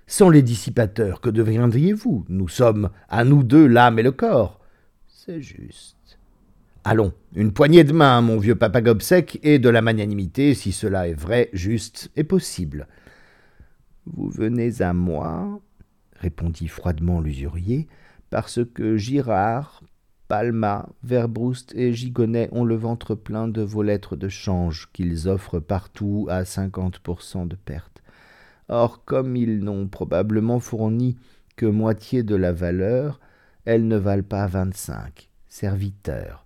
[0.06, 2.26] Sans les dissipateurs, que deviendriez-vous?
[2.30, 4.60] Nous sommes, à nous deux, l'âme et le corps.
[5.08, 6.20] C'est juste.
[6.84, 11.08] Allons, une poignée de main, mon vieux papa Gobseck, et de la magnanimité, si cela
[11.08, 12.88] est vrai, juste et possible.
[14.06, 15.60] Vous venez à moi,
[16.20, 17.88] répondit froidement l'usurier,
[18.30, 19.84] parce que Girard,
[20.28, 25.60] Palma, Verbroust et Gigonnet ont le ventre plein de vos lettres de change qu'ils offrent
[25.60, 28.02] partout à cinquante pour cent de perte.
[28.68, 31.18] Or, comme ils n'ont probablement fourni
[31.56, 33.22] que moitié de la valeur,
[33.64, 35.30] elles ne valent pas vingt-cinq.
[35.48, 36.46] Serviteurs.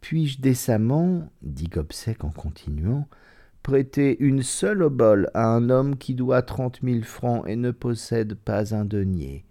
[0.00, 3.08] Puis-je décemment, dit Gobseck en continuant,
[3.62, 8.34] prêter une seule obole à un homme qui doit trente mille francs et ne possède
[8.34, 9.44] pas un denier.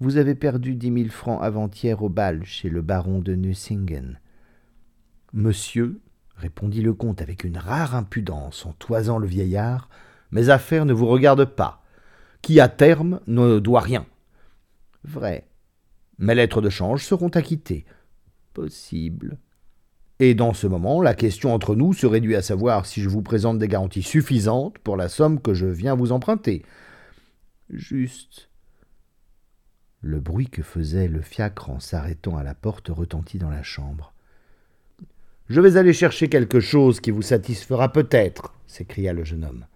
[0.00, 4.18] Vous avez perdu dix mille francs avant-hier au bal chez le baron de Nucingen.
[5.32, 6.00] Monsieur,
[6.36, 9.88] répondit le comte avec une rare impudence en toisant le vieillard,
[10.30, 11.82] mes affaires ne vous regardent pas.
[12.42, 14.06] Qui à terme ne doit rien.
[15.04, 15.46] Vrai.
[16.18, 17.84] Mes lettres de change seront acquittées.
[18.52, 19.38] Possible.
[20.24, 23.20] Et dans ce moment, la question entre nous se réduit à savoir si je vous
[23.20, 26.64] présente des garanties suffisantes pour la somme que je viens vous emprunter.
[27.68, 28.48] Juste.
[30.00, 34.14] Le bruit que faisait le fiacre en s'arrêtant à la porte retentit dans la chambre.
[35.50, 39.66] Je vais aller chercher quelque chose qui vous satisfera peut-être, s'écria le jeune homme.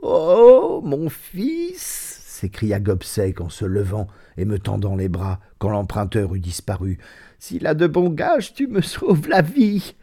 [0.00, 6.34] Oh, mon fils s'écria Gobseck en se levant et me tendant les bras quand l'emprunteur
[6.34, 6.98] eut disparu.
[7.38, 9.94] S'il a de bons gages, tu me sauves la vie.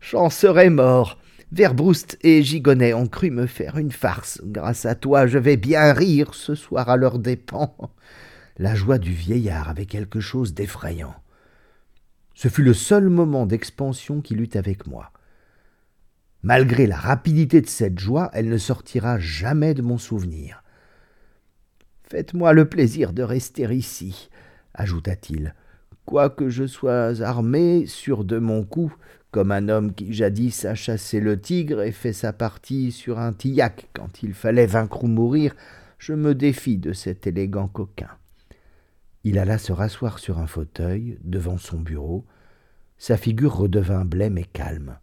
[0.00, 1.18] J'en serais mort.
[1.52, 4.40] Verbroust et Gigonnet ont cru me faire une farce.
[4.44, 7.76] Grâce à toi, je vais bien rire ce soir à leurs dépens.
[8.58, 11.14] La joie du vieillard avait quelque chose d'effrayant.
[12.34, 15.12] Ce fut le seul moment d'expansion qu'il eut avec moi.
[16.42, 20.62] Malgré la rapidité de cette joie, elle ne sortira jamais de mon souvenir.
[22.04, 24.30] Faites-moi le plaisir de rester ici,
[24.74, 25.54] ajouta-t-il.
[26.10, 28.92] Quoique je sois armé, sûr de mon coup,
[29.30, 33.32] comme un homme qui jadis a chassé le tigre et fait sa partie sur un
[33.32, 35.54] tillac quand il fallait vaincre ou mourir,
[35.98, 38.10] je me défie de cet élégant coquin.
[39.22, 42.24] Il alla se rasseoir sur un fauteuil devant son bureau.
[42.98, 44.98] Sa figure redevint blême et calme.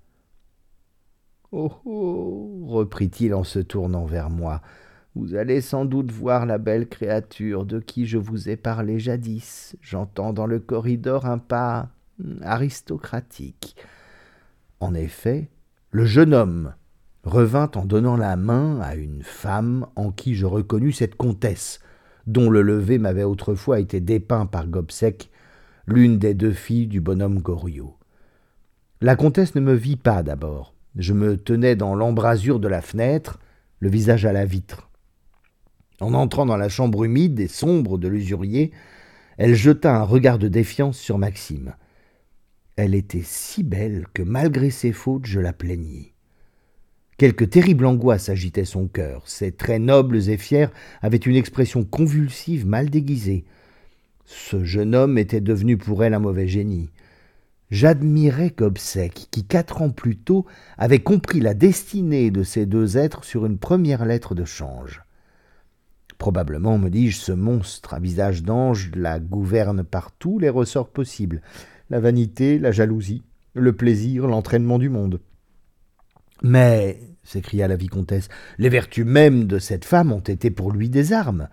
[1.54, 4.62] Oh oh reprit-il en se tournant vers moi,
[5.17, 9.75] vous allez sans doute voir la belle créature de qui je vous ai parlé jadis.
[9.82, 11.89] J'entends dans le corridor un pas
[12.43, 13.75] aristocratique.
[14.80, 15.49] En effet,
[15.89, 16.75] le jeune homme
[17.23, 21.80] revint en donnant la main à une femme en qui je reconnus cette comtesse,
[22.27, 25.32] dont le lever m'avait autrefois été dépeint par Gobseck,
[25.88, 27.97] l'une des deux filles du bonhomme Goriot.
[29.01, 30.75] La comtesse ne me vit pas d'abord.
[30.95, 33.39] Je me tenais dans l'embrasure de la fenêtre,
[33.80, 34.87] le visage à la vitre.
[35.99, 38.71] En entrant dans la chambre humide et sombre de l'usurier,
[39.38, 41.75] elle jeta un regard de défiance sur Maxime.
[42.75, 46.13] Elle était si belle que malgré ses fautes je la plaignis.
[47.17, 49.27] Quelque terrible angoisse agitait son cœur.
[49.27, 50.67] Ses traits nobles et fiers
[51.01, 53.45] avaient une expression convulsive mal déguisée.
[54.25, 56.91] Ce jeune homme était devenu pour elle un mauvais génie.
[57.71, 60.45] J'admirais Gobseck, qui quatre ans plus tôt
[60.77, 65.01] avait compris la destinée de ces deux êtres sur une première lettre de change.
[66.17, 71.41] Probablement, me dis-je, ce monstre à visage d'ange la gouverne par tous les ressorts possibles
[71.89, 75.21] la vanité, la jalousie, le plaisir, l'entraînement du monde.
[76.43, 81.13] Mais, s'écria la vicomtesse, les vertus mêmes de cette femme ont été pour lui des
[81.13, 81.49] armes.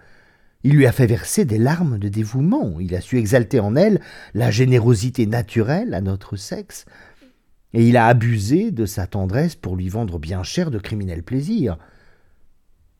[0.62, 4.00] Il lui a fait verser des larmes de dévouement, il a su exalter en elle
[4.32, 6.86] la générosité naturelle à notre sexe,
[7.74, 11.78] et il a abusé de sa tendresse pour lui vendre bien cher de criminels plaisirs.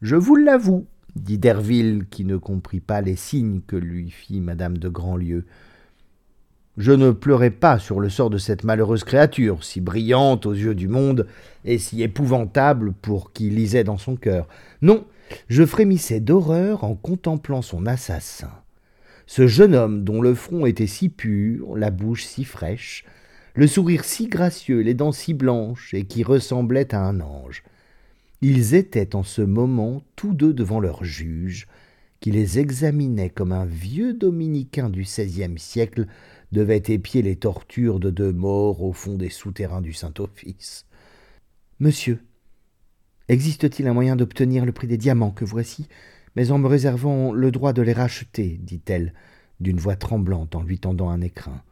[0.03, 4.79] Je vous l'avoue, dit Derville, qui ne comprit pas les signes que lui fit madame
[4.79, 5.45] de Grandlieu.
[6.77, 10.75] Je ne pleurais pas sur le sort de cette malheureuse créature, si brillante aux yeux
[10.75, 11.29] du monde
[11.65, 14.49] et si épouvantable pour qui lisait dans son cœur.
[14.83, 15.05] Non,
[15.49, 18.51] je frémissais d'horreur en contemplant son assassin.
[19.27, 23.05] Ce jeune homme dont le front était si pur, la bouche si fraîche,
[23.55, 27.63] le sourire si gracieux, les dents si blanches, et qui ressemblait à un ange.
[28.47, 31.67] Ils étaient en ce moment tous deux devant leur juge,
[32.21, 36.07] qui les examinait comme un vieux dominicain du XVIe siècle
[36.53, 40.85] devait épier les tortures de deux morts au fond des souterrains du Saint-Office.
[41.81, 42.21] Monsieur,
[43.29, 45.89] existe-t-il un moyen d'obtenir le prix des diamants que voici,
[46.37, 49.15] mais en me réservant le droit de les racheter dit-elle,
[49.61, 51.63] d'une voix tremblante en lui tendant un écrin.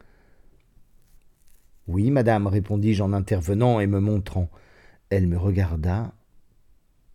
[1.86, 4.48] Oui, madame, répondis-je en intervenant et me montrant.
[5.10, 6.14] Elle me regarda,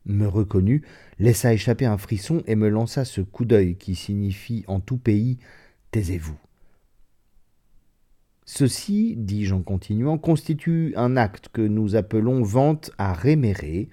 [0.08, 0.84] me reconnut,
[1.20, 5.38] laissa échapper un frisson et me lança ce coup d'œil qui signifie en tout pays
[5.92, 6.38] Taisez-vous.
[8.46, 13.90] Ceci, dis-je en continuant, constitue un acte que nous appelons vente à réméré,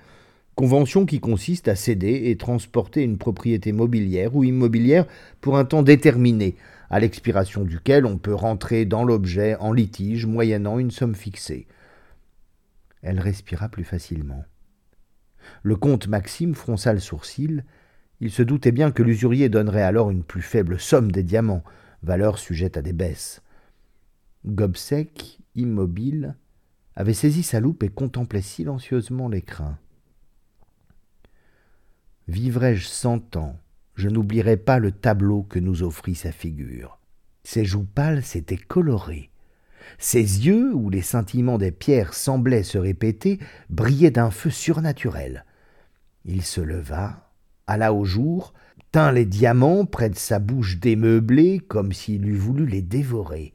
[0.55, 5.07] convention qui consiste à céder et transporter une propriété mobilière ou immobilière
[5.41, 6.55] pour un temps déterminé,
[6.89, 11.67] à l'expiration duquel on peut rentrer dans l'objet en litige moyennant une somme fixée.
[13.03, 14.45] Elle respira plus facilement.
[15.63, 17.65] Le comte Maxime fronça le sourcil.
[18.21, 21.65] Il se doutait bien que l'usurier donnerait alors une plus faible somme des diamants,
[22.03, 23.43] valeur sujette à des baisses.
[24.47, 26.37] Gobseck, immobile,
[26.97, 29.79] avait saisi sa loupe et contemplait silencieusement l'écrin.
[32.29, 33.59] Vivrai-je cent ans,
[33.95, 36.99] je n'oublierai pas le tableau que nous offrit sa figure.
[37.43, 39.31] Ses joues pâles s'étaient colorées.
[39.99, 43.39] Ses yeux, où les scintillements des pierres semblaient se répéter,
[43.71, 45.45] brillaient d'un feu surnaturel.
[46.25, 47.33] Il se leva,
[47.67, 48.55] alla au jour,
[48.93, 53.53] tint les diamants près de sa bouche démeublée comme s'il eût voulu les dévorer.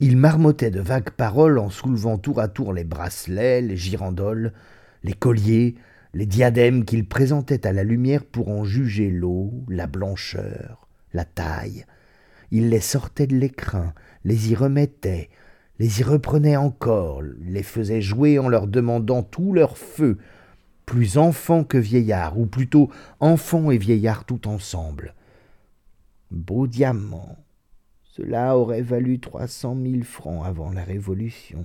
[0.00, 4.52] Il marmottait de vagues paroles en soulevant tour à tour les bracelets, les girandoles,
[5.02, 5.74] les colliers,
[6.14, 11.84] les diadèmes qu'il présentait à la lumière pour en juger l'eau, la blancheur, la taille.
[12.50, 13.92] Il les sortait de l'écrin,
[14.24, 15.30] les y remettait,
[15.78, 20.18] les y reprenait encore, les faisait jouer en leur demandant tout leur feu,
[20.86, 25.14] plus enfant que vieillard, ou plutôt enfant et vieillard tout ensemble.
[26.30, 27.36] Beau diamant.
[28.02, 31.64] Cela aurait valu trois cent mille francs avant la Révolution.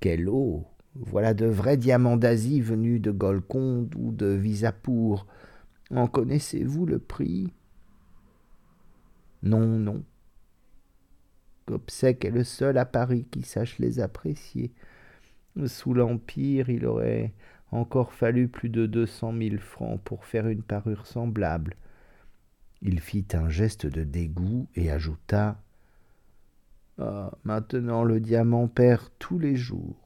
[0.00, 5.26] Quelle eau Voilà de vrais diamants d'Asie venus de Golconde ou de Visapour.
[5.90, 7.52] En connaissez-vous le prix?
[9.42, 10.02] Non, non.
[11.66, 14.72] Gobseck est le seul à Paris qui sache les apprécier.
[15.66, 17.32] Sous l'Empire, il aurait
[17.72, 21.74] encore fallu plus de deux cent mille francs pour faire une parure semblable.
[22.82, 25.60] Il fit un geste de dégoût et ajouta
[26.98, 29.96] Ah, maintenant le diamant perd tous les jours.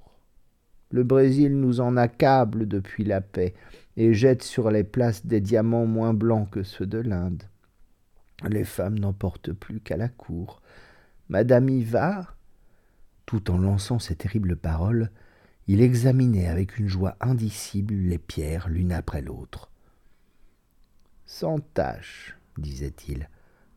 [0.91, 3.55] Le Brésil nous en accable depuis la paix
[3.97, 7.45] et jette sur les places des diamants moins blancs que ceux de l'Inde.
[8.49, 10.60] Les femmes n'en portent plus qu'à la cour.
[11.31, 12.35] Madame y va
[13.25, 15.13] Tout en lançant ces terribles paroles,
[15.69, 19.71] il examinait avec une joie indicible les pierres l'une après l'autre.
[21.27, 23.31] Sans tache, disait-il.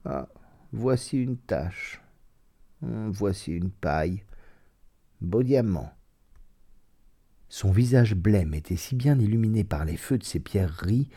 [0.04, 0.30] Ah,
[0.72, 2.02] voici une tache.
[2.82, 4.24] Hum, voici une paille.
[5.22, 5.94] Beau diamant.
[7.50, 11.08] Son visage blême était si bien illuminé par les feux de ces pierreries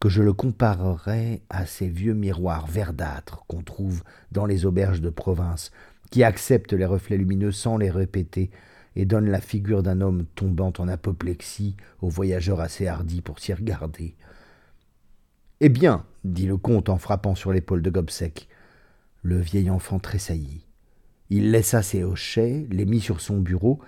[0.00, 5.10] que je le comparerais à ces vieux miroirs verdâtres qu'on trouve dans les auberges de
[5.10, 5.72] province,
[6.10, 8.50] qui acceptent les reflets lumineux sans les répéter,
[8.96, 13.52] et donne la figure d'un homme tombant en apoplexie aux voyageurs assez hardis pour s'y
[13.52, 14.16] regarder.
[15.60, 18.48] Eh bien, dit le comte en frappant sur l'épaule de Gobseck.
[19.22, 20.66] Le vieil enfant tressaillit.
[21.30, 23.80] Il laissa ses hochets, les mit sur son bureau,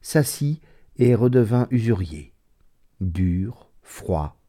[0.00, 0.60] s'assit
[0.96, 2.34] et redevint usurier,
[3.00, 4.41] dur, froid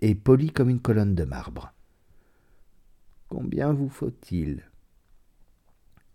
[0.00, 1.72] et poli comme une colonne de marbre.
[3.28, 4.62] Combien vous faut-il?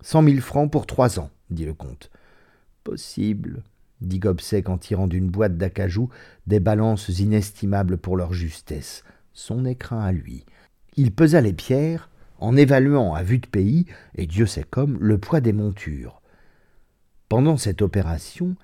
[0.02, 2.10] Cent mille francs pour trois ans, dit le comte.
[2.84, 3.64] Possible,
[4.02, 6.10] dit Gobseck en tirant d'une boîte d'acajou
[6.48, 9.04] des balances inestimables pour leur justesse,
[9.34, 10.46] son écrin à lui.
[10.96, 12.10] Il pesa les pierres,
[12.40, 16.22] en évaluant à vue de pays, et Dieu sait comme, le poids des montures.
[17.30, 18.56] Pendant cette opération,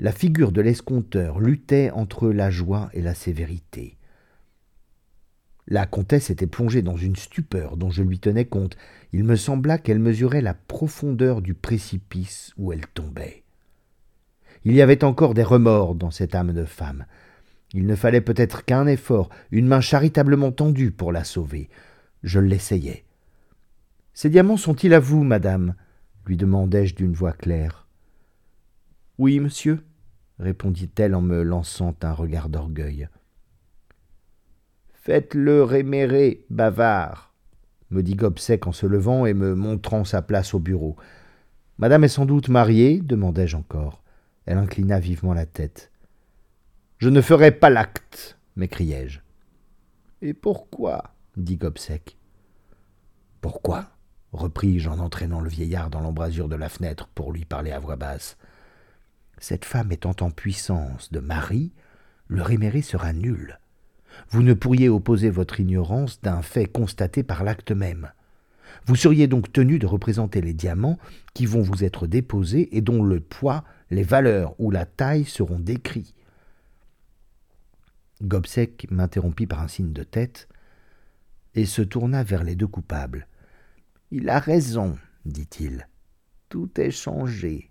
[0.00, 3.95] la figure de l'escompteur luttait entre la joie et la sévérité.
[5.68, 8.76] La comtesse était plongée dans une stupeur dont je lui tenais compte.
[9.12, 13.42] Il me sembla qu'elle mesurait la profondeur du précipice où elle tombait.
[14.64, 17.06] Il y avait encore des remords dans cette âme de femme.
[17.72, 21.68] Il ne fallait peut-être qu'un effort, une main charitablement tendue pour la sauver.
[22.22, 23.04] Je l'essayai.
[24.14, 25.74] Ces diamants sont-ils à vous, madame?
[26.26, 27.86] lui demandai-je d'une voix claire.
[29.18, 29.84] Oui, monsieur,
[30.38, 33.08] répondit-elle en me lançant un regard d'orgueil.
[35.06, 37.32] Faites-le rémérer, bavard,
[37.92, 40.96] me dit Gobseck en se levant et me montrant sa place au bureau.
[41.78, 44.02] Madame est sans doute mariée demandai-je encore.
[44.46, 45.92] Elle inclina vivement la tête.
[46.98, 49.20] Je ne ferai pas l'acte, m'écriai-je.
[50.22, 52.16] Et pourquoi dit Gobseck.
[53.40, 53.90] Pourquoi
[54.32, 57.94] repris-je en entraînant le vieillard dans l'embrasure de la fenêtre pour lui parler à voix
[57.94, 58.36] basse.
[59.38, 61.70] Cette femme étant en puissance de mari,
[62.26, 63.60] le réméré sera nul.
[64.30, 68.10] Vous ne pourriez opposer votre ignorance d'un fait constaté par l'acte même.
[68.86, 70.98] Vous seriez donc tenu de représenter les diamants
[71.34, 75.58] qui vont vous être déposés et dont le poids les valeurs ou la taille seront
[75.58, 76.14] décrits.
[78.22, 80.48] Gobseck m'interrompit par un signe de tête
[81.54, 83.26] et se tourna vers les deux coupables.
[84.10, 85.88] Il a raison, dit-il.
[86.48, 87.70] Tout est changé.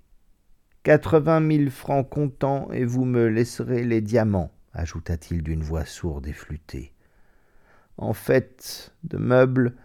[0.84, 6.34] Quatre-vingt mille francs comptant et vous me laisserez les diamants, ajouta-t-il d'une voix sourde et
[6.34, 6.94] flûtée.
[7.98, 9.76] En fait, de meubles,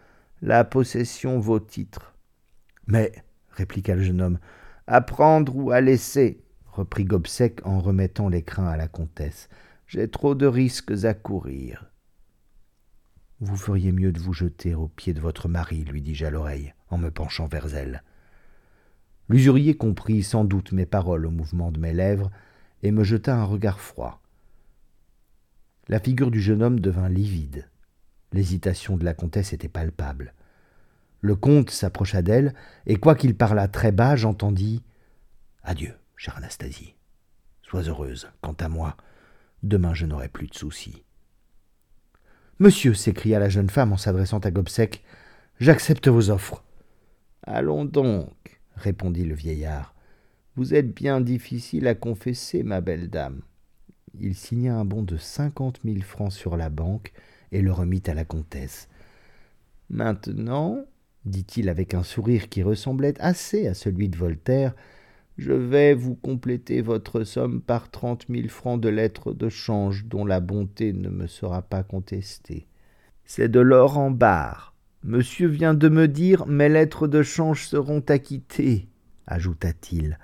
[0.43, 2.14] la possession vaut titre.
[2.86, 3.12] Mais,
[3.53, 4.38] répliqua le jeune homme,
[4.86, 9.49] à prendre ou à laisser, reprit Gobseck en remettant l'écrin à la comtesse.
[9.86, 11.86] J'ai trop de risques à courir.
[13.41, 16.74] Vous feriez mieux de vous jeter aux pieds de votre mari, lui dis-je à l'oreille,
[16.91, 18.03] en me penchant vers elle.
[19.28, 22.30] L'usurier comprit sans doute mes paroles au mouvement de mes lèvres,
[22.82, 24.20] et me jeta un regard froid.
[25.91, 27.68] La figure du jeune homme devint livide.
[28.32, 30.34] L'hésitation de la comtesse était palpable.
[31.20, 32.55] Le comte s'approcha d'elle,
[32.86, 34.84] et quoiqu'il parlât très bas, j'entendis
[35.64, 36.95] Adieu, chère Anastasie.
[37.62, 38.30] Sois heureuse.
[38.41, 38.97] Quant à moi,
[39.64, 41.03] demain je n'aurai plus de soucis.
[42.61, 45.03] Monsieur, s'écria la jeune femme en s'adressant à Gobseck,
[45.59, 46.62] j'accepte vos offres.
[47.43, 49.97] Allons donc, répondit le vieillard.
[50.55, 53.43] Vous êtes bien difficile à confesser, ma belle dame.
[54.19, 57.13] Il signa un bon de cinquante mille francs sur la banque
[57.53, 58.89] et le remit à la comtesse.
[59.89, 60.85] Maintenant,
[61.25, 64.75] dit-il avec un sourire qui ressemblait assez à celui de Voltaire,
[65.39, 70.27] Je vais vous compléter votre somme par trente mille francs de lettres de change dont
[70.27, 72.67] la bonté ne me sera pas contestée.
[73.25, 74.75] C'est de l'or en barre.
[75.03, 78.89] Monsieur vient de me dire mes lettres de change seront acquittées,
[79.27, 80.19] ajouta-t-il,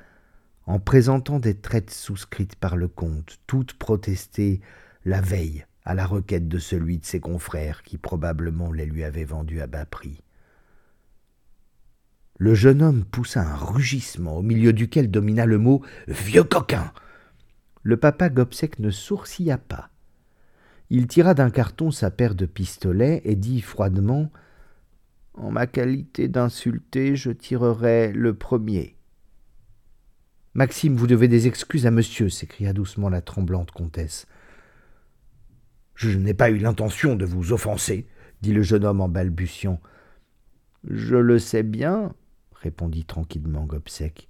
[0.67, 4.61] en présentant des traites souscrites par le comte, toutes protestées
[5.05, 9.25] la veille à la requête de celui de ses confrères qui probablement les lui avait
[9.25, 10.21] vendues à bas prix.
[12.39, 16.93] Le jeune homme poussa un rugissement au milieu duquel domina le mot Vieux coquin.
[17.83, 19.91] Le papa Gobseck ne sourcilla pas.
[20.91, 24.31] Il tira d'un carton sa paire de pistolets et dit froidement
[25.35, 28.96] En ma qualité d'insulté, je tirerai le premier.
[30.57, 34.27] Maxime, vous devez des excuses à monsieur, s'écria doucement la tremblante comtesse.
[35.95, 38.09] Je n'ai pas eu l'intention de vous offenser,
[38.41, 39.83] dit le jeune homme en balbutiant.
[40.89, 42.15] Je le sais bien,
[42.55, 44.29] répondit tranquillement Gobseck.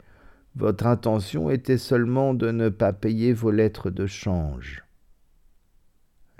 [0.56, 4.82] Votre intention était seulement de ne pas payer vos lettres de change.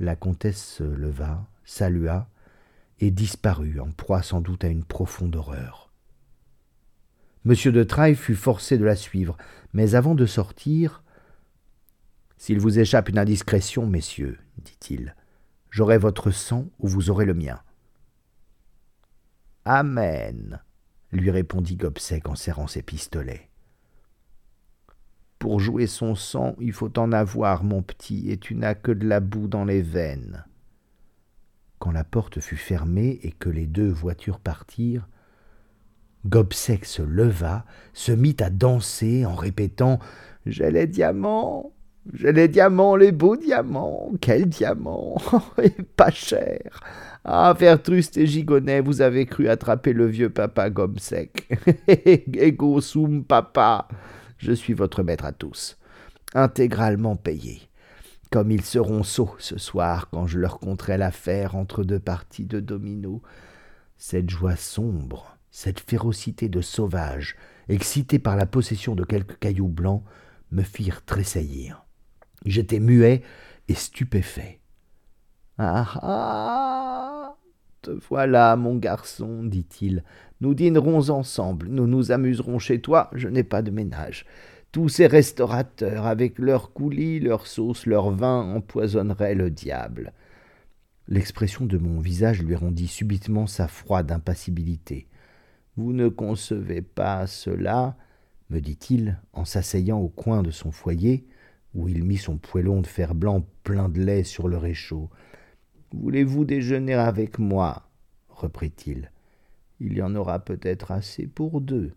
[0.00, 2.28] La comtesse se leva, salua,
[2.98, 5.85] et disparut, en proie sans doute à une profonde horreur.
[7.46, 9.36] Monsieur de Trailles fut forcé de la suivre,
[9.72, 11.04] mais avant de sortir
[12.36, 15.14] S'il vous échappe une indiscrétion, messieurs, dit-il,
[15.70, 17.60] j'aurai votre sang ou vous aurez le mien.
[19.64, 20.60] Amen,
[21.12, 23.48] lui répondit Gobseck en serrant ses pistolets.
[25.38, 29.06] Pour jouer son sang, il faut en avoir, mon petit, et tu n'as que de
[29.06, 30.44] la boue dans les veines.
[31.78, 35.06] Quand la porte fut fermée et que les deux voitures partirent,
[36.26, 39.98] Gobseck se leva, se mit à danser en répétant
[40.44, 41.72] J'ai les diamants,
[42.12, 45.16] j'ai les diamants, les beaux diamants, quels diamants
[45.62, 46.80] Et pas cher
[47.24, 51.48] Ah, Vertruste et Gigonnet, vous avez cru attraper le vieux papa Gobseck.
[51.88, 53.88] Ego sum papa
[54.38, 55.78] Je suis votre maître à tous,
[56.34, 57.62] intégralement payé.
[58.32, 62.58] Comme ils seront sots ce soir quand je leur conterai l'affaire entre deux parties de
[62.58, 63.22] domino.
[63.96, 67.34] Cette joie sombre cette férocité de sauvage,
[67.70, 70.04] excitée par la possession de quelques cailloux blancs,
[70.50, 71.86] me firent tressaillir.
[72.44, 73.22] J'étais muet
[73.66, 74.60] et stupéfait.
[75.56, 77.36] Ah ah
[77.80, 80.04] Te voilà, mon garçon, dit-il.
[80.42, 84.26] Nous dînerons ensemble, nous nous amuserons chez toi, je n'ai pas de ménage.
[84.72, 90.12] Tous ces restaurateurs, avec leurs coulis, leurs sauces, leurs vins, empoisonneraient le diable.
[91.08, 95.08] L'expression de mon visage lui rendit subitement sa froide impassibilité.
[95.76, 97.96] Vous ne concevez pas cela,
[98.50, 101.26] me dit-il, en s'asseyant au coin de son foyer,
[101.74, 105.10] où il mit son poêlon de fer blanc plein de lait sur le réchaud.
[105.92, 107.88] Voulez-vous déjeuner avec moi?
[108.28, 109.10] reprit-il.
[109.80, 111.92] Il y en aura peut-être assez pour deux.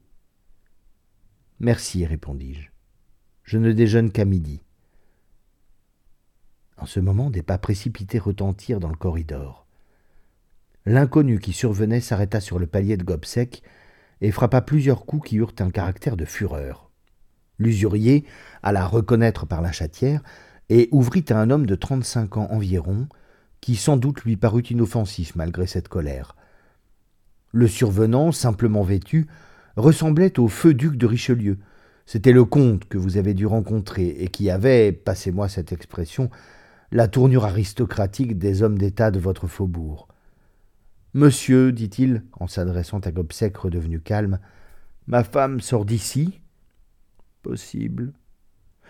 [1.59, 2.69] Merci, répondis-je.
[3.43, 4.63] Je ne déjeune qu'à midi.
[6.77, 9.65] En ce moment, des pas précipités retentirent dans le corridor.
[10.85, 13.63] L'inconnu qui survenait s'arrêta sur le palier de Gobseck
[14.21, 16.89] et frappa plusieurs coups qui eurent un caractère de fureur.
[17.57, 18.25] L'usurier
[18.63, 20.21] alla reconnaître par la chatière
[20.69, 23.07] et ouvrit à un homme de trente-cinq ans environ,
[23.61, 26.35] qui sans doute lui parut inoffensif malgré cette colère.
[27.51, 29.27] Le survenant, simplement vêtu,
[29.75, 31.57] ressemblait au feu duc de Richelieu.
[32.05, 36.29] C'était le comte que vous avez dû rencontrer et qui avait, passez-moi cette expression,
[36.91, 40.08] la tournure aristocratique des hommes d'État de votre faubourg.
[41.15, 44.39] Monsieur, dit-il, en s'adressant à Gobseck redevenu calme,
[45.07, 46.39] ma femme sort d'ici
[47.41, 48.13] Possible.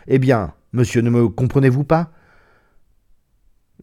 [0.08, 2.12] Eh bien, monsieur, ne me comprenez-vous pas?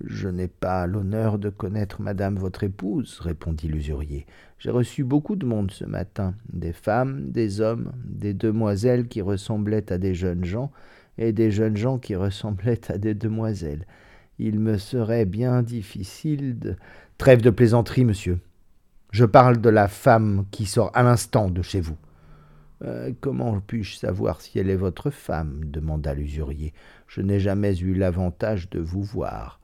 [0.04, 4.26] Je n'ai pas l'honneur de connaître madame votre épouse, répondit l'usurier.
[4.58, 9.90] J'ai reçu beaucoup de monde ce matin, des femmes, des hommes, des demoiselles qui ressemblaient
[9.90, 10.70] à des jeunes gens,
[11.16, 13.86] et des jeunes gens qui ressemblaient à des demoiselles.
[14.38, 16.76] Il me serait bien difficile de.
[17.18, 18.40] Trêve de plaisanterie, monsieur.
[19.10, 21.96] Je parle de la femme qui sort à l'instant de chez vous.
[22.84, 25.60] Euh, comment puis-je savoir si elle est votre femme?
[25.64, 26.74] demanda l'usurier.
[27.08, 29.60] Je n'ai jamais eu l'avantage de vous voir.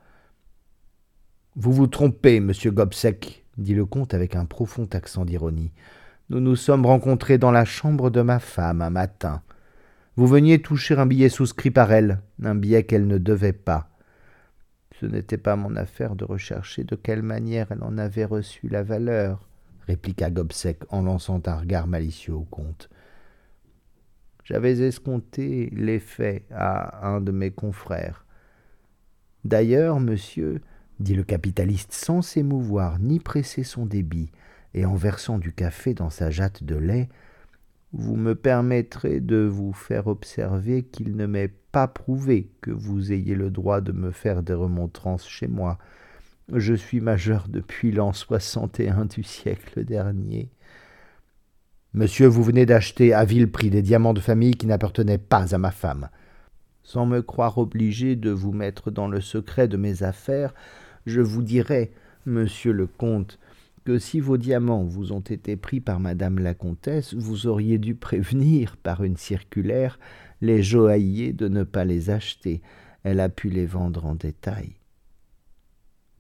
[1.55, 5.73] Vous vous trompez, monsieur Gobseck, dit le comte avec un profond accent d'ironie.
[6.31, 9.43] Nous nous sommes rencontrés dans la chambre de ma femme un matin.
[10.17, 13.92] Vous veniez toucher un billet souscrit par elle, un billet qu'elle ne devait pas.
[15.03, 18.85] Ce n'était pas mon affaire de rechercher de quelle manière elle en avait reçu la
[18.85, 19.49] valeur,
[19.89, 22.89] répliqua Gobseck en lançant un regard malicieux au comte.
[24.45, 28.25] J'avais escompté l'effet à un de mes confrères.
[29.45, 30.61] D'ailleurs, monsieur,
[31.01, 34.31] dit le capitaliste sans s'émouvoir ni presser son débit,
[34.73, 37.09] et en versant du café dans sa jatte de lait,
[37.93, 43.35] Vous me permettrez de vous faire observer qu'il ne m'est pas prouvé que vous ayez
[43.35, 45.79] le droit de me faire des remontrances chez moi.
[46.53, 50.51] Je suis majeur depuis l'an soixante et un du siècle dernier.
[51.95, 55.59] Monsieur, vous venez d'acheter à vil prix des diamants de famille qui n'appartenaient pas à
[55.59, 56.09] ma femme.
[56.83, 60.55] Sans me croire obligé de vous mettre dans le secret de mes affaires,
[61.07, 61.93] je vous dirai,
[62.27, 63.39] monsieur le comte,
[63.85, 67.95] que si vos diamants vous ont été pris par madame la comtesse, vous auriez dû
[67.95, 69.99] prévenir par une circulaire
[70.43, 72.61] les joailliers de ne pas les acheter.
[73.05, 74.75] Elle a pu les vendre en détail.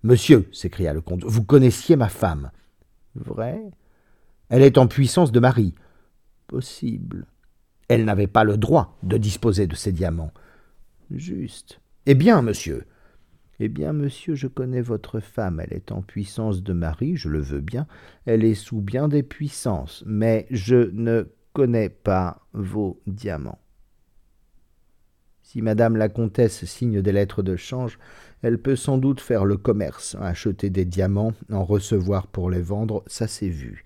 [0.03, 2.51] Monsieur, s'écria le comte, vous connaissiez ma femme.
[3.15, 3.61] Vrai?
[4.49, 5.75] Elle est en puissance de mari.
[6.47, 7.27] Possible.
[7.89, 10.33] Elle n'avait pas le droit de disposer de ces diamants.
[11.11, 11.81] Juste.
[12.07, 12.87] Eh bien, monsieur,
[13.61, 17.41] eh bien, monsieur, je connais votre femme, elle est en puissance de mari, je le
[17.41, 17.87] veux bien,
[18.25, 23.61] elle est sous bien des puissances, mais je ne connais pas vos diamants.
[25.53, 27.99] Si madame la comtesse signe des lettres de change,
[28.41, 33.05] elle peut sans doute faire le commerce, acheter des diamants, en recevoir pour les vendre,
[33.07, 33.85] ça s'est vu.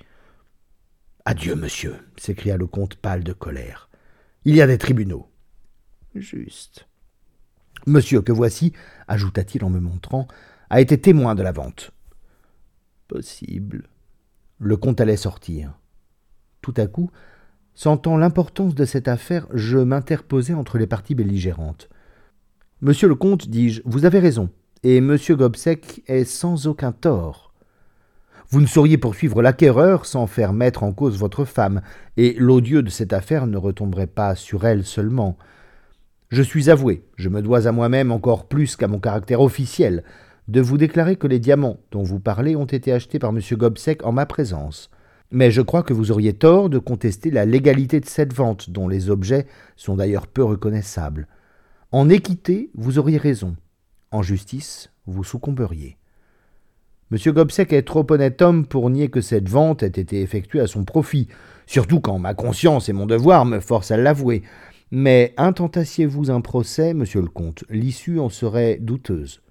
[1.24, 3.90] Adieu, monsieur, s'écria le comte pâle de colère.
[4.44, 5.28] Il y a des tribunaux.
[6.14, 6.86] Juste.
[7.84, 8.72] Monsieur que voici,
[9.08, 10.28] ajouta-t-il en me montrant,
[10.70, 11.90] a été témoin de la vente.
[13.08, 13.88] Possible.
[14.60, 15.76] Le comte allait sortir.
[16.62, 17.10] Tout à coup,
[17.76, 21.88] sentant l'importance de cette affaire, je m'interposai entre les parties belligérantes.
[22.80, 24.48] Monsieur le comte, dis-je, vous avez raison,
[24.82, 27.52] et monsieur Gobseck est sans aucun tort.
[28.48, 31.82] Vous ne sauriez poursuivre l'acquéreur sans faire mettre en cause votre femme,
[32.16, 35.36] et l'odieux de cette affaire ne retomberait pas sur elle seulement.
[36.30, 40.02] Je suis avoué, je me dois à moi-même encore plus qu'à mon caractère officiel,
[40.48, 43.40] de vous déclarer que les diamants dont vous parlez ont été achetés par M.
[43.52, 44.90] Gobseck en ma présence.
[45.30, 48.88] Mais je crois que vous auriez tort de contester la légalité de cette vente, dont
[48.88, 51.26] les objets sont d'ailleurs peu reconnaissables.
[51.92, 53.56] En équité, vous auriez raison.
[54.12, 55.96] En justice, vous succomberiez.
[57.12, 57.18] M.
[57.32, 60.84] Gobseck est trop honnête homme pour nier que cette vente ait été effectuée à son
[60.84, 61.28] profit,
[61.66, 64.42] surtout quand ma conscience et mon devoir me forcent à l'avouer.
[64.90, 69.42] Mais intentassiez-vous un procès, monsieur le comte, l'issue en serait douteuse.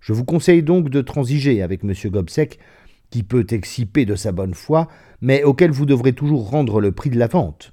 [0.00, 2.58] Je vous conseille donc de transiger avec monsieur Gobseck,
[3.10, 4.88] qui peut exciper de sa bonne foi,
[5.20, 7.72] mais auquel vous devrez toujours rendre le prix de la vente.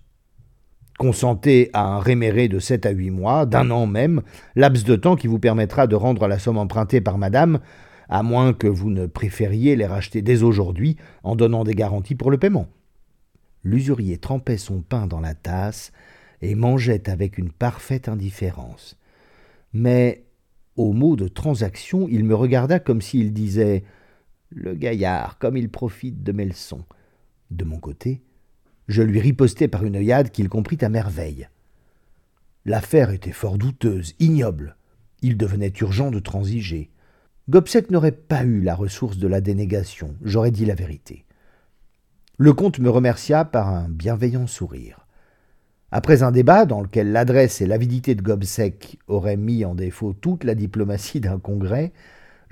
[1.00, 4.22] Consentez à un réméré de sept à huit mois, d'un an même,
[4.56, 7.60] laps de temps qui vous permettra de rendre la somme empruntée par madame,
[8.10, 12.30] à moins que vous ne préfériez les racheter dès aujourd'hui en donnant des garanties pour
[12.30, 12.68] le paiement.
[13.64, 15.92] L'usurier trempait son pain dans la tasse
[16.42, 19.00] et mangeait avec une parfaite indifférence.
[19.74, 20.26] Mais,
[20.76, 23.84] au mot de transaction, il me regarda comme s'il disait
[24.56, 26.86] Le gaillard, comme il profite de mes leçons.
[27.50, 28.22] De mon côté,
[28.88, 31.50] je lui ripostai par une œillade qu'il comprit à merveille.
[32.66, 34.76] L'affaire était fort douteuse, ignoble.
[35.22, 36.92] Il devenait urgent de transiger.
[37.50, 41.26] Gobseck n'aurait pas eu la ressource de la dénégation, j'aurais dit la vérité.
[42.38, 45.08] Le comte me remercia par un bienveillant sourire.
[45.92, 50.44] Après un débat dans lequel l'adresse et l'avidité de Gobseck auraient mis en défaut toute
[50.44, 51.92] la diplomatie d'un congrès,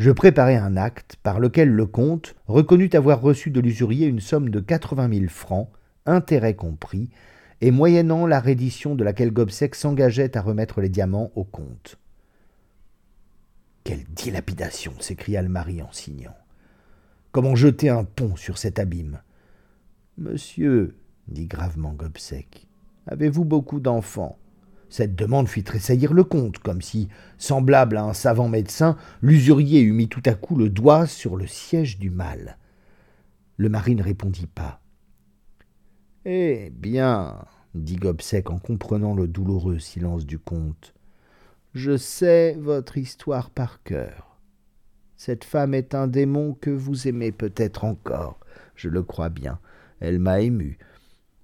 [0.01, 4.49] je préparai un acte par lequel le comte reconnut avoir reçu de l'usurier une somme
[4.49, 5.69] de quatre-vingt mille francs,
[6.07, 7.11] intérêts compris,
[7.61, 11.99] et moyennant la reddition de laquelle Gobseck s'engageait à remettre les diamants au comte.
[13.83, 16.35] Quelle dilapidation s'écria le mari en signant.
[17.31, 19.21] Comment jeter un pont sur cet abîme?
[20.17, 20.95] Monsieur,
[21.27, 22.65] dit gravement Gobseck,
[23.05, 24.39] Avez-vous beaucoup d'enfants?
[24.91, 29.93] Cette demande fit tressaillir le comte, comme si, semblable à un savant médecin, l'usurier eût
[29.93, 32.57] mis tout à coup le doigt sur le siège du mal.
[33.55, 34.81] Le mari ne répondit pas.
[36.25, 37.37] Eh bien,
[37.73, 40.93] dit Gobseck en comprenant le douloureux silence du comte,
[41.73, 44.41] je sais votre histoire par cœur.
[45.15, 48.41] Cette femme est un démon que vous aimez peut-être encore,
[48.75, 49.57] je le crois bien.
[50.01, 50.79] Elle m'a ému.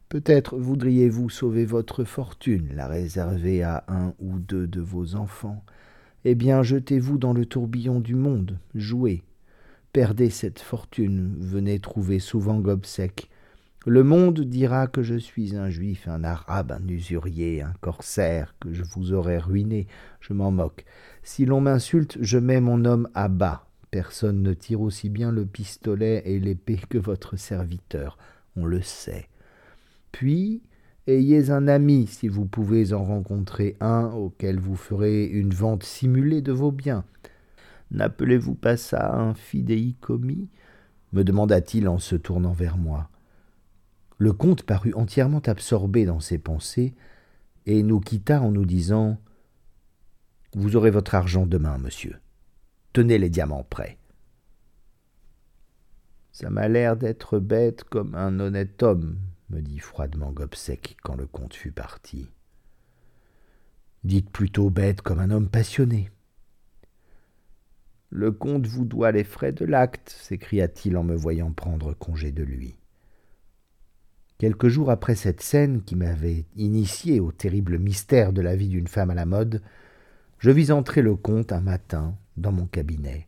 [0.10, 5.66] Peut-être voudriez-vous sauver votre fortune, la réserver à un ou deux de vos enfants.
[6.24, 9.24] Eh bien, jetez-vous dans le tourbillon du monde, jouez.
[9.92, 13.30] Perdez cette fortune, venez trouver souvent Gobseck.
[13.86, 18.72] Le monde dira que je suis un juif, un arabe, un usurier, un corsaire, que
[18.72, 19.88] je vous aurais ruiné.
[20.22, 20.86] Je m'en moque.
[21.22, 23.66] Si l'on m'insulte, je mets mon homme à bas.
[23.92, 28.18] Personne ne tire aussi bien le pistolet et l'épée que votre serviteur.
[28.56, 29.28] On le sait.
[30.12, 30.62] Puis,
[31.08, 36.42] ayez un ami si vous pouvez en rencontrer un auquel vous ferez une vente simulée
[36.42, 37.06] de vos biens.
[37.92, 40.50] N'appelez-vous pas ça un fidéicommis?
[41.14, 43.10] me demanda-t-il en se tournant vers moi.
[44.18, 46.96] Le comte parut entièrement absorbé dans ses pensées
[47.66, 49.18] et nous quitta en nous disant
[50.56, 52.20] Vous aurez votre argent demain, monsieur.
[52.94, 53.98] Tenez les diamants prêts.
[56.32, 59.18] Ça m'a l'air d'être bête comme un honnête homme,
[59.50, 62.30] me dit froidement Gobseck quand le comte fut parti.
[64.04, 66.12] Dites plutôt bête comme un homme passionné.
[68.10, 72.44] Le comte vous doit les frais de l'acte, s'écria-t-il en me voyant prendre congé de
[72.44, 72.80] lui.
[74.38, 78.88] Quelques jours après cette scène qui m'avait initié au terrible mystère de la vie d'une
[78.88, 79.62] femme à la mode,
[80.40, 83.28] je vis entrer le comte un matin dans mon cabinet.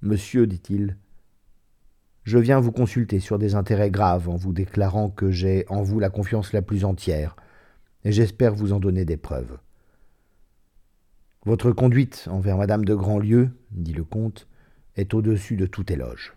[0.00, 0.96] Monsieur, dit-il,
[2.28, 5.98] je viens vous consulter sur des intérêts graves en vous déclarant que j'ai en vous
[5.98, 7.34] la confiance la plus entière,
[8.04, 9.56] et j'espère vous en donner des preuves.
[11.46, 14.46] Votre conduite envers madame de Grandlieu, dit le comte,
[14.96, 16.34] est au-dessus de tout éloge.